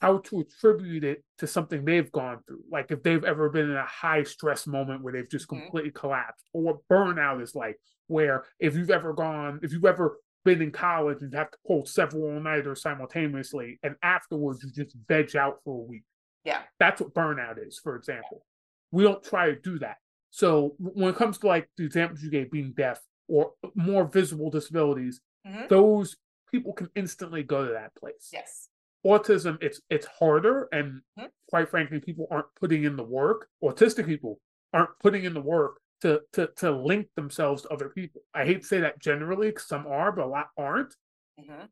[0.00, 2.62] how to attribute it to something they've gone through.
[2.70, 5.62] Like if they've ever been in a high stress moment where they've just mm-hmm.
[5.62, 10.18] completely collapsed, or what burnout is like, where if you've ever gone, if you've ever
[10.44, 14.96] been in college and have to pull several all nighters simultaneously, and afterwards you just
[15.08, 16.02] veg out for a week.
[16.44, 16.62] Yeah.
[16.80, 18.44] That's what burnout is, for example.
[18.90, 19.96] We don't try to do that.
[20.30, 24.50] So when it comes to like the examples you gave, being deaf or more visible
[24.50, 25.66] disabilities, mm-hmm.
[25.68, 26.16] those
[26.50, 28.30] people can instantly go to that place.
[28.32, 28.68] Yes.
[29.04, 31.26] Autism, it's it's harder, and mm-hmm.
[31.50, 33.48] quite frankly, people aren't putting in the work.
[33.62, 34.38] Autistic people
[34.72, 38.22] aren't putting in the work to to to link themselves to other people.
[38.34, 40.94] I hate to say that generally, because some are, but a lot aren't.
[41.40, 41.64] Mm-hmm.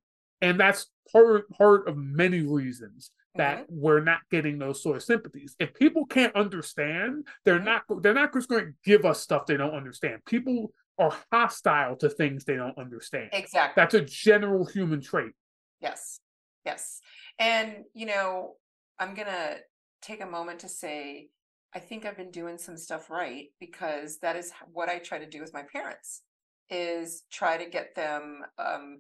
[0.43, 3.81] And that's part part of many reasons that mm-hmm.
[3.81, 5.55] we're not getting those sort of sympathies.
[5.61, 7.65] If people can't understand, they're mm-hmm.
[7.65, 10.25] not they're not just going to give us stuff they don't understand.
[10.27, 13.31] People are hostile to things they don't understand.
[13.33, 13.81] Exactly.
[13.81, 15.33] That's a general human trait.
[15.81, 16.21] Yes.
[16.65, 17.01] Yes.
[17.41, 18.53] And you know,
[19.01, 19.57] I'm going to
[20.01, 21.31] take a moment to say
[21.75, 25.29] I think I've been doing some stuff right because that is what I try to
[25.29, 26.23] do with my parents
[26.69, 28.99] is try to get them um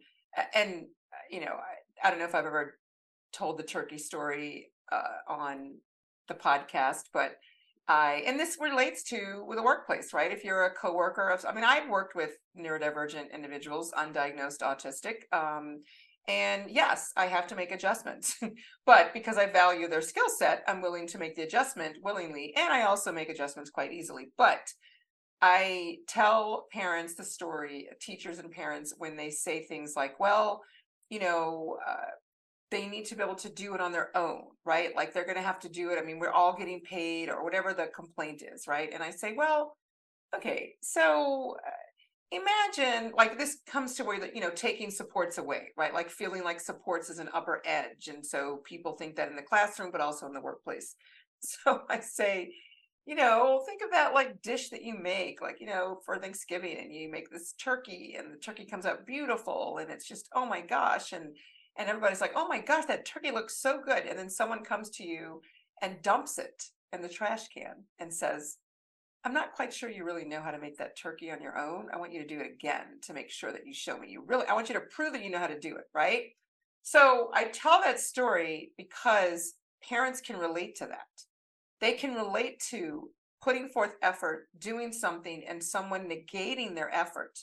[0.54, 0.86] and
[1.30, 2.78] you know, I, I don't know if I've ever
[3.32, 5.76] told the turkey story uh, on
[6.28, 7.36] the podcast, but
[7.88, 10.30] I and this relates to a workplace, right?
[10.30, 15.80] If you're a coworker of, I mean, I've worked with neurodivergent individuals, undiagnosed autistic, um,
[16.30, 18.38] and yes, I have to make adjustments.
[18.86, 22.72] but because I value their skill set, I'm willing to make the adjustment willingly, and
[22.72, 24.28] I also make adjustments quite easily.
[24.38, 24.60] But
[25.42, 30.62] I tell parents the story, teachers and parents, when they say things like, "Well,
[31.08, 32.12] you know, uh,
[32.70, 34.94] they need to be able to do it on their own, right?
[34.94, 35.98] Like they're going to have to do it.
[36.00, 38.90] I mean, we're all getting paid or whatever the complaint is, right?
[38.92, 39.76] And I say, well,
[40.36, 41.70] okay, so uh,
[42.32, 45.94] imagine like this comes to where you know taking supports away, right?
[45.94, 49.42] Like feeling like supports is an upper edge, and so people think that in the
[49.42, 50.94] classroom, but also in the workplace.
[51.42, 52.52] So I say,
[53.06, 56.76] you know, think of that like dish that you make, like, you know, for Thanksgiving
[56.78, 60.44] and you make this turkey and the turkey comes out beautiful and it's just, oh
[60.44, 61.12] my gosh.
[61.12, 61.34] And
[61.78, 64.04] and everybody's like, oh my gosh, that turkey looks so good.
[64.04, 65.40] And then someone comes to you
[65.80, 66.62] and dumps it
[66.92, 68.58] in the trash can and says,
[69.24, 71.88] I'm not quite sure you really know how to make that turkey on your own.
[71.92, 74.24] I want you to do it again to make sure that you show me you
[74.26, 76.28] really, I want you to prove that you know how to do it, right?
[76.82, 79.54] So I tell that story because
[79.86, 81.08] parents can relate to that.
[81.80, 83.10] They can relate to
[83.42, 87.40] putting forth effort, doing something, and someone negating their effort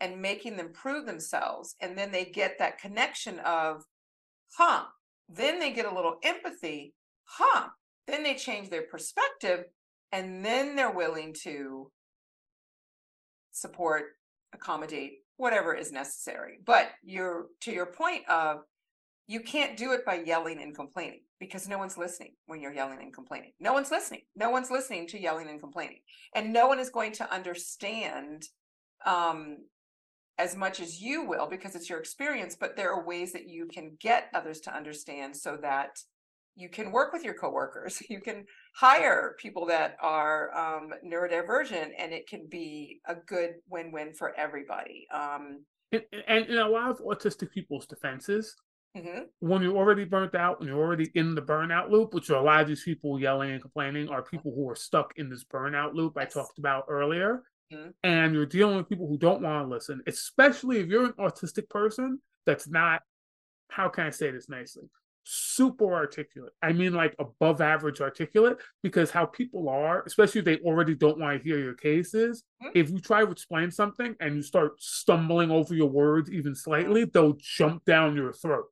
[0.00, 1.76] and making them prove themselves.
[1.80, 3.84] And then they get that connection of,
[4.56, 4.84] huh,
[5.28, 7.68] then they get a little empathy, huh,
[8.06, 9.64] then they change their perspective,
[10.12, 11.90] and then they're willing to
[13.52, 14.04] support,
[14.52, 16.58] accommodate, whatever is necessary.
[16.64, 18.60] But you're to your point of
[19.26, 22.98] you can't do it by yelling and complaining because no one's listening when you're yelling
[23.00, 23.52] and complaining.
[23.58, 24.22] No one's listening.
[24.36, 26.00] No one's listening to yelling and complaining.
[26.34, 28.44] And no one is going to understand
[29.06, 29.58] um,
[30.38, 33.66] as much as you will because it's your experience, but there are ways that you
[33.66, 35.98] can get others to understand so that
[36.56, 38.02] you can work with your coworkers.
[38.08, 38.44] You can
[38.76, 45.06] hire people that are um, neurodivergent, and it can be a good win-win for everybody.
[45.12, 48.54] Um, and, and in a lot of autistic people's defenses,
[48.96, 49.22] mm-hmm.
[49.40, 52.42] when you're already burnt out, when you're already in the burnout loop, which are a
[52.42, 55.94] lot of these people yelling and complaining are people who are stuck in this burnout
[55.94, 57.42] loop I talked about earlier.
[57.72, 57.90] Mm-hmm.
[58.04, 61.68] And you're dealing with people who don't want to listen, especially if you're an autistic
[61.68, 63.02] person that's not,
[63.70, 64.84] how can I say this nicely?
[65.24, 66.52] Super articulate.
[66.62, 71.18] I mean, like above average articulate, because how people are, especially if they already don't
[71.18, 72.76] want to hear your cases, mm-hmm.
[72.78, 77.04] if you try to explain something and you start stumbling over your words even slightly,
[77.04, 78.66] they'll jump down your throat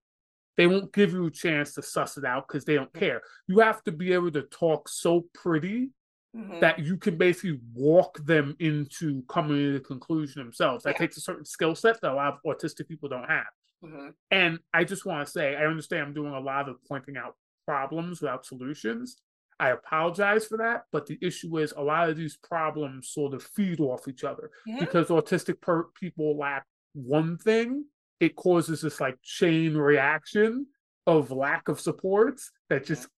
[0.57, 3.23] they won't give you a chance to suss it out because they don't care.
[3.47, 5.91] You have to be able to talk so pretty
[6.37, 6.61] mm-hmm.
[6.61, 10.85] that you can basically walk them into coming to the conclusion themselves.
[10.85, 10.99] That Yeah.
[10.99, 13.47] takes a certain skill set that a lot of autistic people don't have.
[13.85, 14.09] Mm-hmm.
[14.31, 17.37] And I just want to say, I understand I'm doing a lot of pointing out
[17.66, 19.16] problems without solutions.
[19.61, 23.42] I apologize for that, but the issue is a lot of these problems sort of
[23.42, 26.64] feed off each other because autistic per- people lack
[26.95, 27.85] one thing.
[28.18, 30.66] It causes this like chain reaction
[31.07, 33.09] of lack of supports that just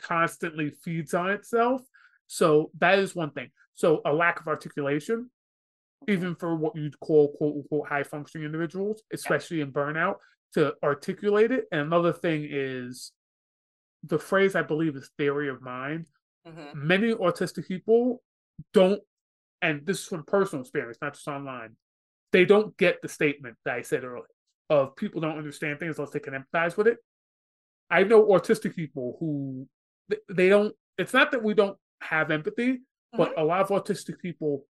[0.00, 1.82] constantly feeds on itself.
[2.26, 3.50] So that is one thing.
[3.74, 5.30] So a lack of articulation,
[6.08, 10.16] even for what you'd call quote unquote high functioning individuals, especially in burnout,
[10.54, 11.64] to articulate it.
[11.72, 13.12] And another thing is
[14.04, 16.06] the phrase I believe is theory of mind.
[16.46, 16.86] Mm-hmm.
[16.86, 18.22] Many autistic people
[18.72, 19.00] don't,
[19.60, 21.76] and this is from personal experience, not just online,
[22.32, 24.24] they don't get the statement that I said earlier
[24.70, 26.98] of people don't understand things unless they can empathize with it.
[27.90, 29.68] I know autistic people who
[30.30, 32.80] they don't, it's not that we don't have empathy,
[33.14, 34.64] but a lot of autistic people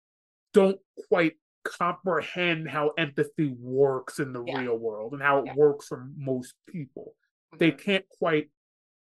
[0.53, 1.35] don't quite
[1.65, 4.61] comprehend how empathy works in the Yeah.
[4.61, 5.55] real world and how it Yeah.
[5.55, 7.15] works for most people.
[7.59, 7.79] They Mhm.
[7.79, 8.51] can't quite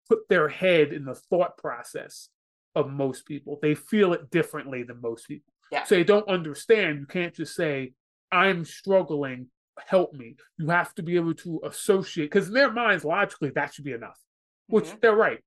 [0.07, 2.29] put their head in the thought process
[2.75, 3.57] of most people.
[3.61, 5.51] They feel it differently than most people.
[5.71, 5.83] Yeah.
[5.85, 6.99] So they don't understand.
[6.99, 7.93] You can't just say,
[8.31, 10.35] I'm struggling, help me.
[10.57, 13.93] You have to be able to associate, because in their minds, logically, that should be
[13.93, 14.19] enough,
[14.67, 15.01] which Mhm.
[15.01, 15.43] they're right.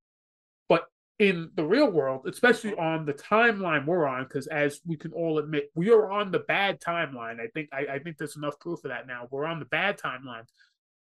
[1.18, 2.79] In the real world, especially Mhm.
[2.79, 6.40] on the timeline we're on, because as we can all admit, we are on the
[6.40, 7.40] bad timeline.
[7.40, 9.26] I think I, I think there's enough proof of that now.
[9.31, 10.46] We're on the bad timeline.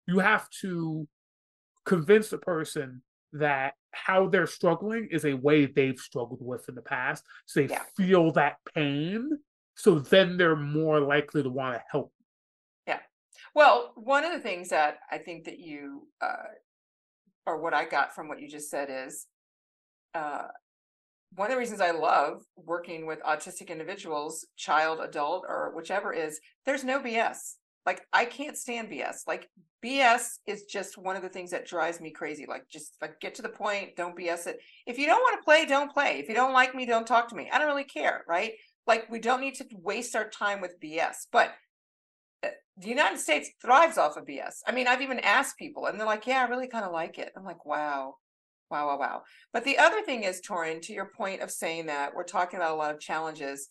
[0.07, 1.09] You have to
[1.87, 6.83] convince the person that how they're struggling is a way they've struggled with in the
[6.83, 7.25] past.
[7.46, 7.83] So they Yeah.
[7.96, 9.42] feel that pain.
[9.77, 12.12] So then they're more likely to want to help.
[12.87, 13.01] Yeah.
[13.55, 16.48] Well, one of the things that I think that you, uh,
[17.46, 19.27] or what I got from what you just said is,
[20.14, 20.48] uh,
[21.35, 26.40] one of the reasons I love working with autistic individuals, child, adult, or whichever, is
[26.66, 27.55] there's no BS.
[27.87, 29.27] Like I can't stand BS.
[29.27, 29.48] Like
[29.85, 32.46] BS is just one of the things that drives me crazy.
[32.48, 34.59] Like just like get to the point, don't BS it.
[34.87, 36.18] If you don't want to play, don't play.
[36.18, 37.48] If you don't like me, don't talk to me.
[37.53, 38.53] I don't really care, right?
[38.87, 41.27] Like we don't need to waste our time with BS.
[41.33, 41.53] But
[42.44, 44.57] uh, the United States thrives off of BS.
[44.66, 47.18] I mean, I've even asked people, and they're like, "Yeah, I really kind of like
[47.18, 48.16] it." I'm like, "Wow,
[48.72, 52.14] wow, wow, wow." But the other thing is, Torrin, to your point of saying that
[52.14, 53.68] we're talking about a lot of challenges.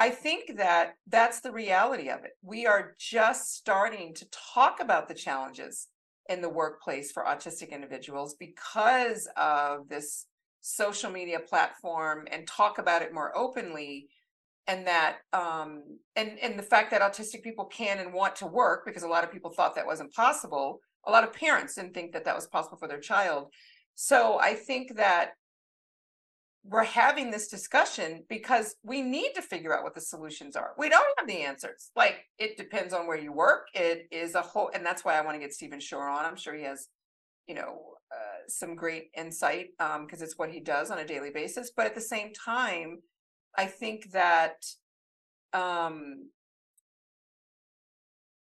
[0.00, 2.32] I think that that's the reality of it.
[2.42, 5.88] We are just starting to talk about the challenges
[6.28, 10.26] in the workplace for autistic individuals because of this
[10.60, 14.08] social media platform and talk about it more openly
[14.68, 15.82] and that um
[16.14, 19.24] and and the fact that autistic people can and want to work because a lot
[19.24, 22.46] of people thought that wasn't possible a lot of parents didn't think that that was
[22.46, 23.48] possible for their child
[23.94, 25.32] so i think that
[26.64, 30.74] we're having this discussion because we need to figure out what the solutions are.
[30.78, 31.90] We don't have the answers.
[31.96, 33.66] Like it depends on where you work.
[33.74, 36.24] It is a whole and that's why i want to get stephen shore on.
[36.24, 36.88] I'm sure he has
[37.48, 37.80] you know
[38.14, 41.72] uh, some great insight um because it's what he does on a daily basis.
[41.76, 42.98] But at the same time
[43.56, 44.64] I think that
[45.52, 46.30] um,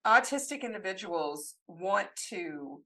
[0.06, 2.82] autistic individuals want to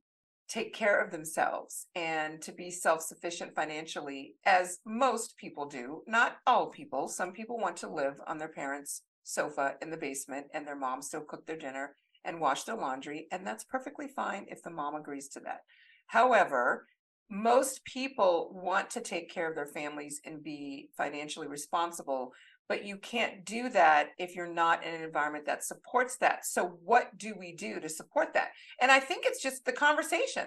[0.52, 6.02] take care of themselves and to be self sufficient financially, as most people do.
[6.06, 7.08] Not all people.
[7.08, 11.00] Some people want to live on their parents' sofa in the basement and their mom
[11.00, 13.28] still cooked their dinner and washed their laundry.
[13.32, 15.60] And that's perfectly fine if the mom agrees to that.
[16.08, 16.86] However,
[17.30, 22.32] most people want to take care of their families and be financially responsible,
[22.68, 26.46] but you can't do that if you're not in an environment that supports that.
[26.46, 28.50] So, what do we do to support that?
[28.80, 30.46] And I think it's just the conversation.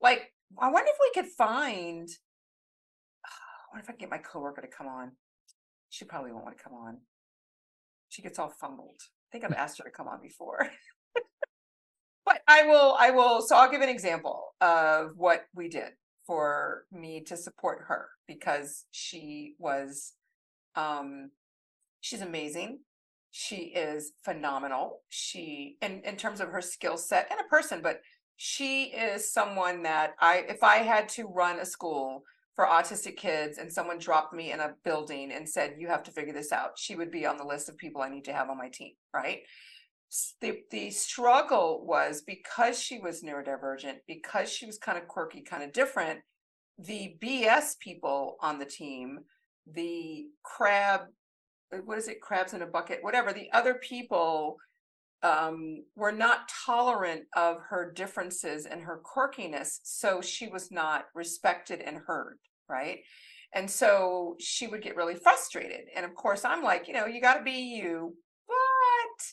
[0.00, 2.08] Like, I wonder if we could find,
[3.24, 5.12] I wonder if I can get my coworker to come on.
[5.90, 6.98] She probably won't want to come on.
[8.08, 9.00] She gets all fumbled.
[9.00, 10.70] I think I've asked her to come on before.
[12.24, 15.92] but I will, I will, so I'll give an example of what we did
[16.26, 20.12] for me to support her because she was
[20.76, 21.30] um
[22.00, 22.80] she's amazing.
[23.30, 25.02] She is phenomenal.
[25.08, 28.00] She in in terms of her skill set and a person but
[28.42, 32.22] she is someone that i if i had to run a school
[32.56, 36.10] for autistic kids and someone dropped me in a building and said you have to
[36.10, 38.48] figure this out she would be on the list of people i need to have
[38.48, 39.40] on my team right?
[40.40, 45.62] The the struggle was because she was neurodivergent because she was kind of quirky kind
[45.62, 46.20] of different
[46.78, 49.20] the bs people on the team
[49.72, 51.02] the crab
[51.84, 52.20] what is it?
[52.20, 53.32] Crabs in a bucket whatever.
[53.32, 54.56] The other people
[55.22, 61.80] um, were not tolerant of her differences and her quirkiness so she was not respected
[61.80, 63.00] and heard right?
[63.52, 65.80] And so she would get really frustrated.
[65.94, 68.14] And of course i'm like you know you got to be you
[68.48, 69.24] but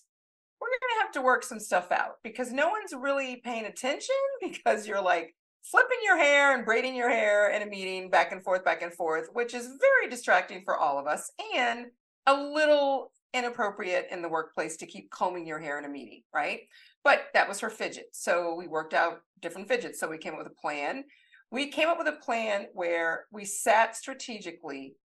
[0.59, 4.15] we're going to have to work some stuff out because no one's really paying attention
[4.41, 8.43] because you're like flipping your hair and braiding your hair in a meeting back and
[8.43, 11.31] forth, back and forth, which is very distracting for all of us.
[11.55, 11.87] And
[12.27, 16.61] a little inappropriate in the workplace to keep combing your hair in a meeting, right?
[17.03, 18.07] But that was her fidget.
[18.11, 19.99] So we worked out different fidgets.
[19.99, 21.03] So we came up with a plan.
[21.51, 24.95] We came up with a plan where we sat strategically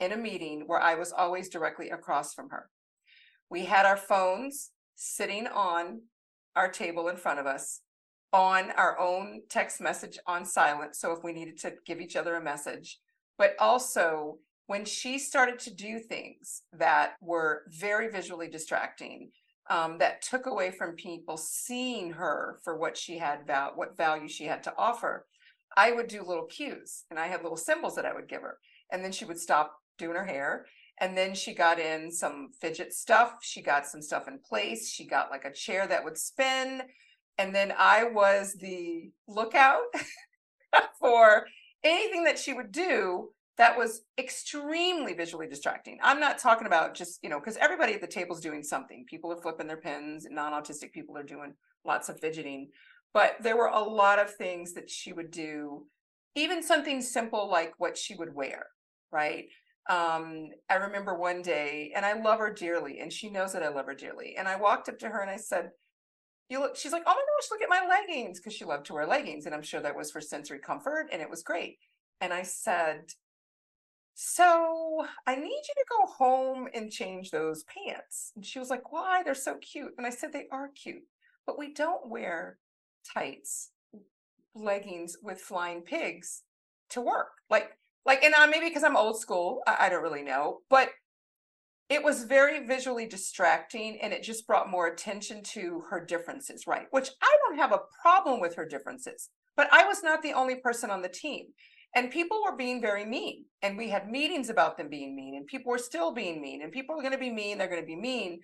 [0.00, 2.68] in a meeting where I was always directly across from her.
[3.48, 6.02] We had our phones sitting on
[6.56, 7.80] our table in front of us
[8.32, 10.96] on our own text message on silent.
[10.96, 12.98] So if we needed to give each other a message,
[13.38, 19.30] but also when she started to do things that were very visually distracting,
[19.70, 24.28] um, that took away from people seeing her for what she had, val- what value
[24.28, 25.26] she had to offer,
[25.76, 28.58] I would do little cues and I had little symbols that I would give her.
[28.90, 30.66] And then she would stop doing her hair.
[31.00, 33.36] And then she got in some fidget stuff.
[33.40, 34.90] She got some stuff in place.
[34.90, 36.82] She got like a chair that would spin
[37.38, 39.82] and then I was the lookout
[41.00, 41.46] for
[41.82, 45.98] anything that she would do that was extremely visually distracting.
[46.02, 49.04] I'm not talking about just, you know, because everybody at the table is doing something.
[49.08, 52.70] People are flipping their pens, non autistic people are doing lots of fidgeting.
[53.12, 55.86] But there were a lot of things that she would do,
[56.34, 58.66] even something simple like what she would wear,
[59.10, 59.44] right?
[59.90, 63.68] Um, I remember one day, and I love her dearly, and she knows that I
[63.68, 64.36] love her dearly.
[64.38, 65.72] And I walked up to her and I said,
[66.48, 68.92] you look she's like oh my gosh look at my leggings because she loved to
[68.92, 71.78] wear leggings and i'm sure that was for sensory comfort and it was great
[72.20, 73.04] and i said
[74.14, 78.92] so i need you to go home and change those pants and she was like
[78.92, 81.02] why they're so cute and i said they are cute
[81.46, 82.58] but we don't wear
[83.14, 83.70] tights
[84.54, 86.42] leggings with flying pigs
[86.90, 87.70] to work like
[88.04, 90.90] like and I, maybe because i'm old school I, I don't really know but
[91.92, 96.86] it was very visually distracting and it just brought more attention to her differences, right?
[96.90, 100.56] Which I don't have a problem with her differences, but I was not the only
[100.56, 101.48] person on the team.
[101.94, 103.44] And people were being very mean.
[103.62, 106.62] And we had meetings about them being mean, and people were still being mean.
[106.62, 108.40] And people are going to be mean, they're going to be mean.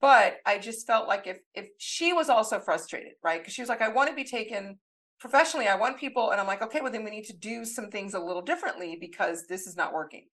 [0.00, 3.40] But I just felt like if if she was also frustrated, right?
[3.40, 4.78] Because she was like, I want to be taken
[5.20, 5.68] professionally.
[5.68, 8.14] I want people, and I'm like, okay, well then we need to do some things
[8.14, 10.26] a little differently because this is not working.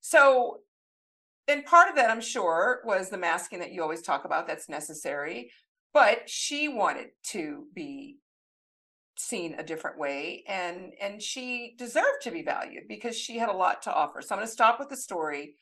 [0.00, 0.60] So
[1.48, 4.68] and part of that, I'm sure, was the masking that you always talk about that's
[4.68, 5.50] necessary.
[5.92, 8.18] But she wanted to be
[9.22, 13.56] seen a different way and and she deserved to be valued because she had a
[13.56, 14.20] lot to offer.
[14.20, 15.54] So I'm going to stop with the story,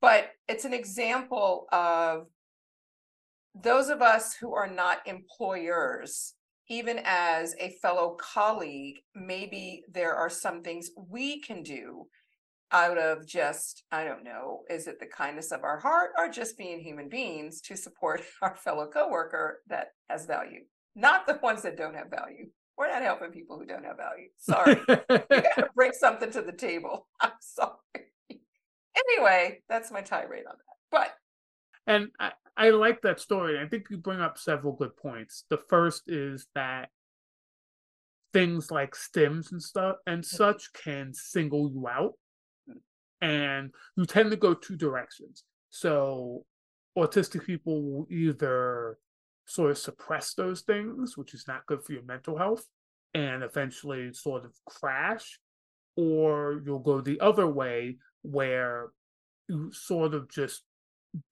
[0.00, 2.26] but it's an example of
[3.54, 6.34] those of us who are not employers
[6.68, 12.06] even as a fellow colleague, maybe there are some things we can do
[12.70, 16.58] out of just, I don't know, is it the kindness of our heart or just
[16.58, 20.60] being human beings to support our fellow coworker that has value,
[20.94, 22.48] not the ones that don't have value.
[22.78, 24.28] We're not helping people who don't have value.
[24.38, 24.80] Sorry.
[24.88, 27.08] you got to bring something to the table.
[27.20, 27.76] I'm sorry.
[28.96, 30.76] anyway, that's my tirade on that.
[30.90, 31.14] But
[31.88, 33.58] and I, I like that story.
[33.58, 35.44] I think you bring up several good points.
[35.50, 36.90] The first is that
[38.32, 40.36] things like stims and stuff and mm-hmm.
[40.36, 42.12] such can single you out
[42.68, 42.74] mm.
[43.22, 45.42] and you tend to go two directions.
[45.70, 46.44] So
[46.96, 48.98] autistic people will either
[49.48, 52.64] sort of suppress those things, which is not good for your mental health,
[53.14, 55.40] and eventually sort of crash,
[55.96, 58.90] or you'll go the other way where
[59.48, 60.62] you sort of just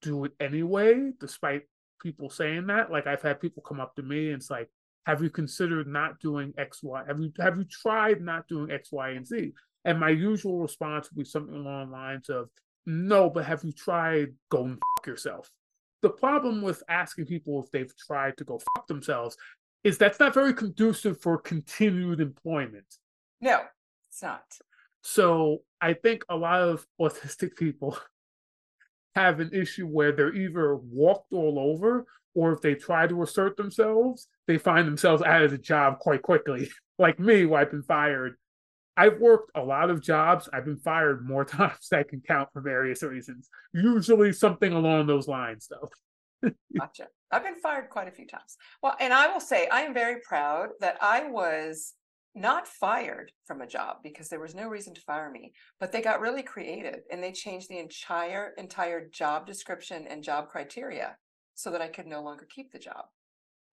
[0.01, 1.63] do it anyway, despite
[2.01, 2.91] people saying that.
[2.91, 4.69] Like I've had people come up to me and it's like,
[5.05, 7.03] have you considered not doing X, Y?
[7.07, 9.53] Have you have you tried not doing X, Y, and Z?
[9.85, 12.49] And my usual response would be something along the lines of,
[12.85, 15.49] no, but have you tried going fuck yourself?
[16.01, 19.37] The problem with asking people if they've tried to go fuck themselves
[19.83, 22.85] is that's not very conducive for continued employment.
[23.41, 23.61] No,
[24.09, 24.43] it's not.
[25.01, 27.97] So I think a lot of autistic people
[29.15, 33.57] have an issue where they're either walked all over or if they try to assert
[33.57, 36.69] themselves, they find themselves out of the job quite quickly.
[36.99, 38.35] like me, where I've been fired.
[38.97, 40.49] I've worked a lot of jobs.
[40.51, 43.49] I've been fired more times than I can count for various reasons.
[43.73, 46.51] Usually something along those lines, though.
[46.77, 47.07] gotcha.
[47.31, 48.57] I've been fired quite a few times.
[48.81, 51.93] Well, and I will say I am very proud that I was
[52.33, 56.01] not fired from a job because there was no reason to fire me, but they
[56.01, 61.17] got really creative and they changed the entire entire job description and job criteria
[61.55, 63.05] so that I could no longer keep the job,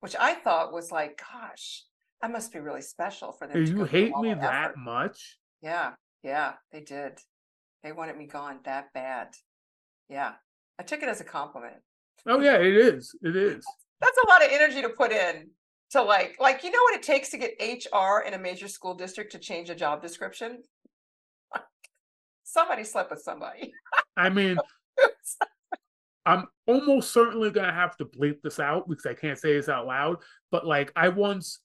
[0.01, 1.85] which I thought was like, gosh,
[2.25, 3.63] I must be really special for them.
[3.63, 4.79] Do you hate me that effort.
[4.79, 5.37] much?
[5.61, 5.91] Yeah,
[6.23, 7.19] yeah, they did.
[7.83, 9.35] They wanted me gone that bad.
[10.09, 10.33] Yeah,
[10.79, 11.83] I took it as a compliment.
[12.27, 13.15] Oh yeah, it is.
[13.21, 13.63] It is.
[14.01, 15.51] That's a lot of energy to put in
[15.91, 18.95] to like like you know what it takes to get HR in a major school
[18.95, 20.63] district to change a job description?
[22.43, 23.75] somebody slept with somebody.
[24.17, 24.57] I mean,
[26.25, 29.87] I'm almost certainly gonna have to bleep this out because I can't say this out
[29.87, 30.23] loud.
[30.51, 31.61] But like, I once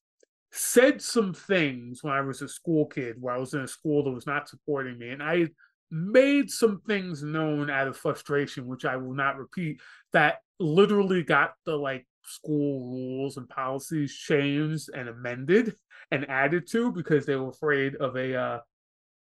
[0.52, 4.04] said some things when I was a school kid, where I was in a school
[4.04, 5.50] that was not supporting me, and I
[5.92, 9.82] made some things known out of frustration, which I will not repeat,
[10.14, 15.76] that literally got the like school rules and policies changed and amended
[16.12, 18.60] and added to because they were afraid of a uh,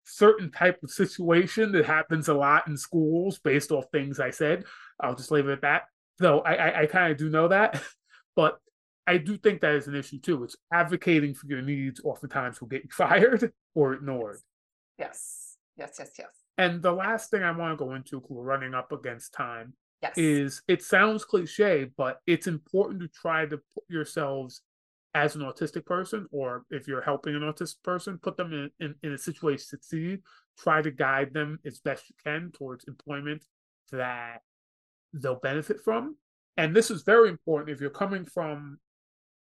[0.04, 4.66] certain type of situation that happens a lot in schools based off things I said.
[5.00, 5.84] I'll just leave it at that.
[6.18, 7.82] Though I, I, I kind of do know that,
[8.36, 8.60] but
[9.10, 10.44] I do think that is an issue too.
[10.44, 14.38] It's advocating for your needs oftentimes will get you fired or ignored.
[15.00, 16.30] Yes, yes, yes, yes.
[16.60, 20.14] And the last thing I want to go into, we're running up against time, yes.
[20.16, 24.62] is it sounds cliche, but it's important to try to put yourselves
[25.16, 28.94] as an autistic person, or if you're helping an autistic person, put them in, in,
[29.02, 30.22] in a situation to succeed.
[30.60, 33.44] Try to guide them as best you can towards employment
[33.92, 34.44] that
[35.14, 36.16] they'll benefit from.
[36.58, 38.78] And this is very important if you're coming from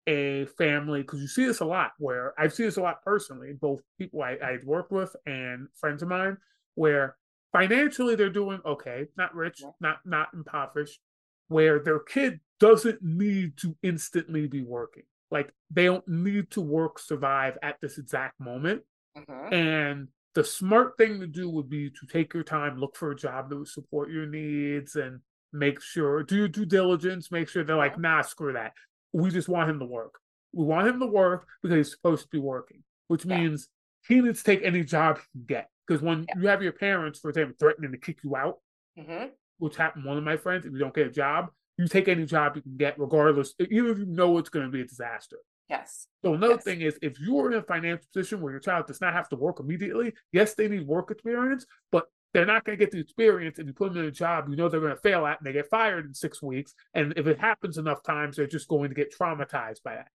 [0.08, 3.53] a family, because you see this a lot where I've seen this a lot personally,
[3.53, 6.38] both people I, I work with and friends of mine,
[6.76, 7.18] where
[7.51, 10.99] financially they're doing okay, not rich, not not impoverished,
[11.47, 15.03] where their kid doesn't need to instantly be working.
[15.32, 18.84] Like they don't need to work survive at this exact moment.
[19.18, 19.53] Mm-hmm.
[19.53, 23.16] And the smart thing to do would be to take your time, look for a
[23.16, 25.22] job that would support your needs and
[25.53, 28.74] make sure do your due diligence, make sure they're like, nah, screw that.
[29.16, 30.20] We just want him to work.
[30.51, 33.38] We want him to work because he's supposed to be working, which yeah.
[33.38, 33.70] means
[34.05, 35.70] he needs to take any job he can get.
[35.88, 36.34] Because when yeah.
[36.38, 38.57] you have your parents, for example, threatening to kick you out,
[38.99, 39.28] mm-hmm.
[39.59, 41.47] which happened to one of my friends, if you don't get a job,
[41.78, 44.72] you take any job you can get, regardless, even if you know it's going to
[44.72, 45.38] be a disaster.
[45.70, 46.07] Yes.
[46.24, 46.63] So another yes.
[46.63, 49.30] thing is, if you are in a financial position where your child does not have
[49.30, 52.05] to work immediately, yes, they need work experience, but
[52.36, 54.57] they're not going to get the experience if you put them in a job you
[54.57, 56.73] know they're going to fail at and they get fired in six weeks.
[56.93, 60.09] And if it happens enough times, they're just going to get traumatized by that.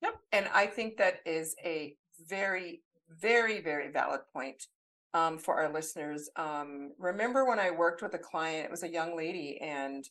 [0.00, 0.14] Yep.
[0.30, 1.96] And I think that is a
[2.28, 4.68] very, very, very valid point
[5.14, 6.30] um, for our listeners.
[6.36, 10.08] Um, remember when I worked with a client, it was a young lady, and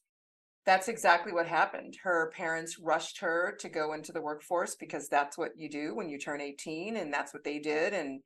[0.65, 1.97] that's exactly what happened.
[2.03, 6.09] Her parents rushed her to go into the workforce because that's what you do when
[6.09, 7.93] you turn 18, and that's what they did.
[7.93, 8.21] And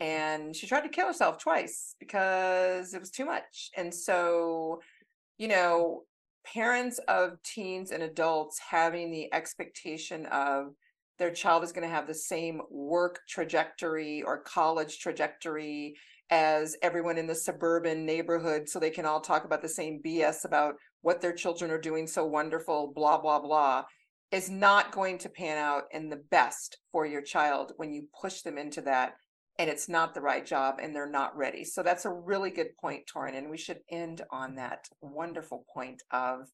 [0.00, 3.70] and she tried to kill herself twice because it was too much.
[3.76, 4.80] And so,
[5.38, 6.02] you know,
[6.44, 10.74] parents of teens and adults having the expectation of
[11.18, 15.96] their child is going to have the same work trajectory or college trajectory
[16.30, 20.44] as everyone in the suburban neighborhood so they can all talk about the same BS
[20.44, 23.84] about what their children are doing so wonderful, blah, blah, blah,
[24.32, 28.40] is not going to pan out in the best for your child when you push
[28.40, 29.14] them into that
[29.58, 31.64] and it's not the right job and they're not ready.
[31.64, 33.36] So that's a really good point, Torrin.
[33.36, 36.48] And we should end on that wonderful point of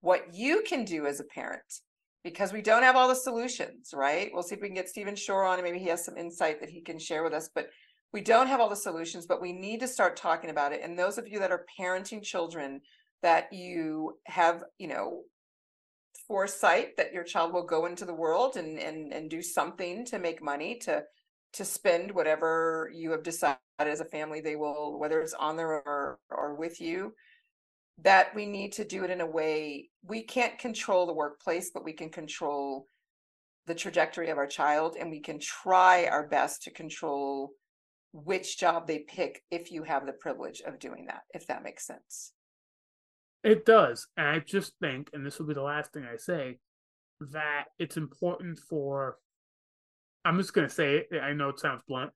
[0.00, 1.80] what you can do as a parent
[2.24, 4.30] because we don't have all the solutions, right?
[4.32, 6.60] We'll see if we can get Stephen Shore on and maybe he has some insight
[6.60, 7.50] that he can share with us.
[7.54, 7.68] But
[8.12, 10.80] we don't have all the solutions, but we need to start talking about it.
[10.82, 12.80] And those of you that are parenting children,
[13.22, 15.22] that you have, you know,
[16.26, 20.18] foresight that your child will go into the world and and and do something to
[20.18, 21.02] make money to
[21.54, 25.68] to spend whatever you have decided as a family they will whether it's on their
[25.68, 27.12] or or with you
[28.02, 31.84] that we need to do it in a way we can't control the workplace but
[31.84, 32.86] we can control
[33.66, 37.52] the trajectory of our child and we can try our best to control
[38.12, 41.86] which job they pick if you have the privilege of doing that if that makes
[41.86, 42.32] sense
[43.44, 44.06] it does.
[44.16, 46.58] And I just think, and this will be the last thing I say,
[47.20, 49.16] that it's important for,
[50.28, 52.10] I'm just going to say it, I know it sounds blunt,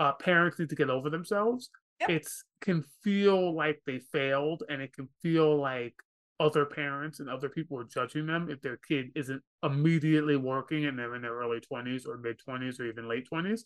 [0.00, 1.70] uh, parents need to get over themselves.
[2.00, 2.10] Yep.
[2.10, 5.94] It's can feel like they failed and it can feel like
[6.40, 10.96] other parents and other people are judging them if their kid isn't immediately working and
[10.96, 13.62] they're in their early 20s or mid 20s or even late 20s.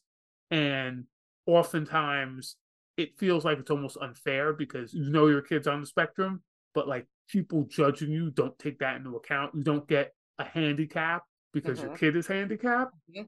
[0.50, 1.04] And
[1.46, 2.56] oftentimes
[2.96, 6.42] it feels like it's almost unfair because you know your kid's on the spectrum
[6.74, 9.54] but like people judging you don't take that into account.
[9.54, 11.22] You don't get a handicap
[11.52, 11.88] because mm-hmm.
[11.88, 12.94] your kid is handicapped.
[13.10, 13.22] Mm-hmm.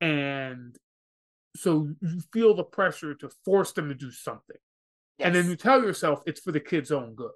[0.00, 0.76] And
[1.56, 4.56] so you feel the pressure to force them to do something.
[5.18, 5.26] Yes.
[5.26, 7.32] And then you tell yourself it's for the kid's own good.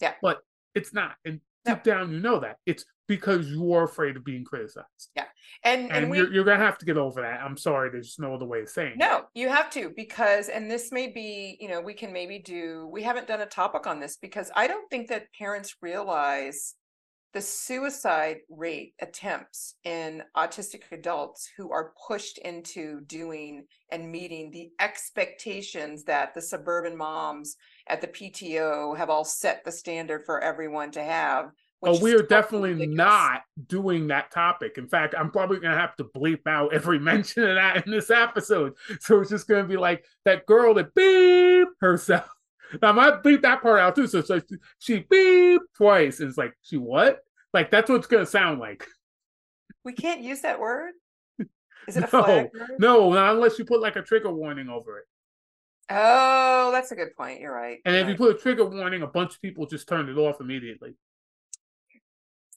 [0.00, 0.14] Yeah.
[0.20, 0.40] But
[0.74, 1.12] it's not.
[1.24, 2.58] And deep down you know that.
[2.66, 5.10] It's because you're afraid of being criticized.
[5.16, 5.24] Yeah.
[5.62, 7.40] And and, and we, you're, you're gonna have to get over that.
[7.40, 8.94] I'm sorry, there's no other way of saying.
[8.96, 12.88] No, you have to because, and this may be, you know, we can maybe do.
[12.92, 16.74] We haven't done a topic on this because I don't think that parents realize
[17.34, 24.70] the suicide rate attempts in autistic adults who are pushed into doing and meeting the
[24.80, 27.56] expectations that the suburban moms
[27.88, 31.50] at the PTO have all set the standard for everyone to have
[31.86, 32.96] Oh, we are definitely ridiculous.
[32.96, 34.78] not doing that topic.
[34.78, 38.10] In fact, I'm probably gonna have to bleep out every mention of that in this
[38.10, 38.72] episode.
[39.00, 42.33] So it's just gonna be like that girl that beep herself.
[42.80, 44.06] Now I might bleep that part out too.
[44.06, 44.40] So, so
[44.78, 46.20] she beep twice.
[46.20, 47.20] And it's like she what?
[47.52, 48.86] Like that's what it's gonna sound like.
[49.84, 50.92] We can't use that word.
[51.88, 52.70] Is it no, a flag word?
[52.78, 55.04] No, not unless you put like a trigger warning over it.
[55.90, 57.40] Oh, that's a good point.
[57.40, 57.78] You're right.
[57.84, 58.12] And You're if right.
[58.12, 60.96] you put a trigger warning, a bunch of people just turned it off immediately.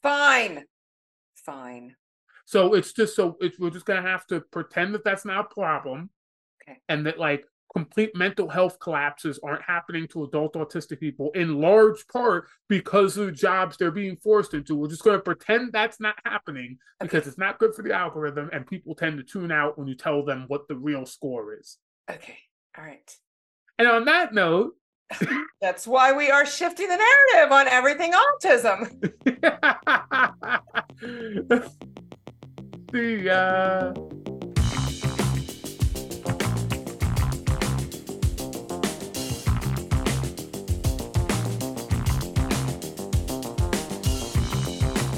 [0.01, 0.63] Fine.
[1.35, 1.95] Fine.
[2.45, 5.53] So it's just so it's we're just gonna have to pretend that that's not a
[5.53, 6.09] problem,
[6.63, 6.79] okay.
[6.87, 12.07] and that like complete mental health collapses aren't happening to adult autistic people in large
[12.07, 14.75] part because of the jobs they're being forced into.
[14.75, 17.09] We're just going to pretend that's not happening okay.
[17.09, 19.95] because it's not good for the algorithm, and people tend to tune out when you
[19.95, 21.77] tell them what the real score is.
[22.09, 22.37] Okay.
[22.77, 23.15] All right.
[23.79, 24.73] And on that note,
[25.61, 28.91] that's why we are shifting the narrative on everything autism.
[32.91, 33.93] See ya.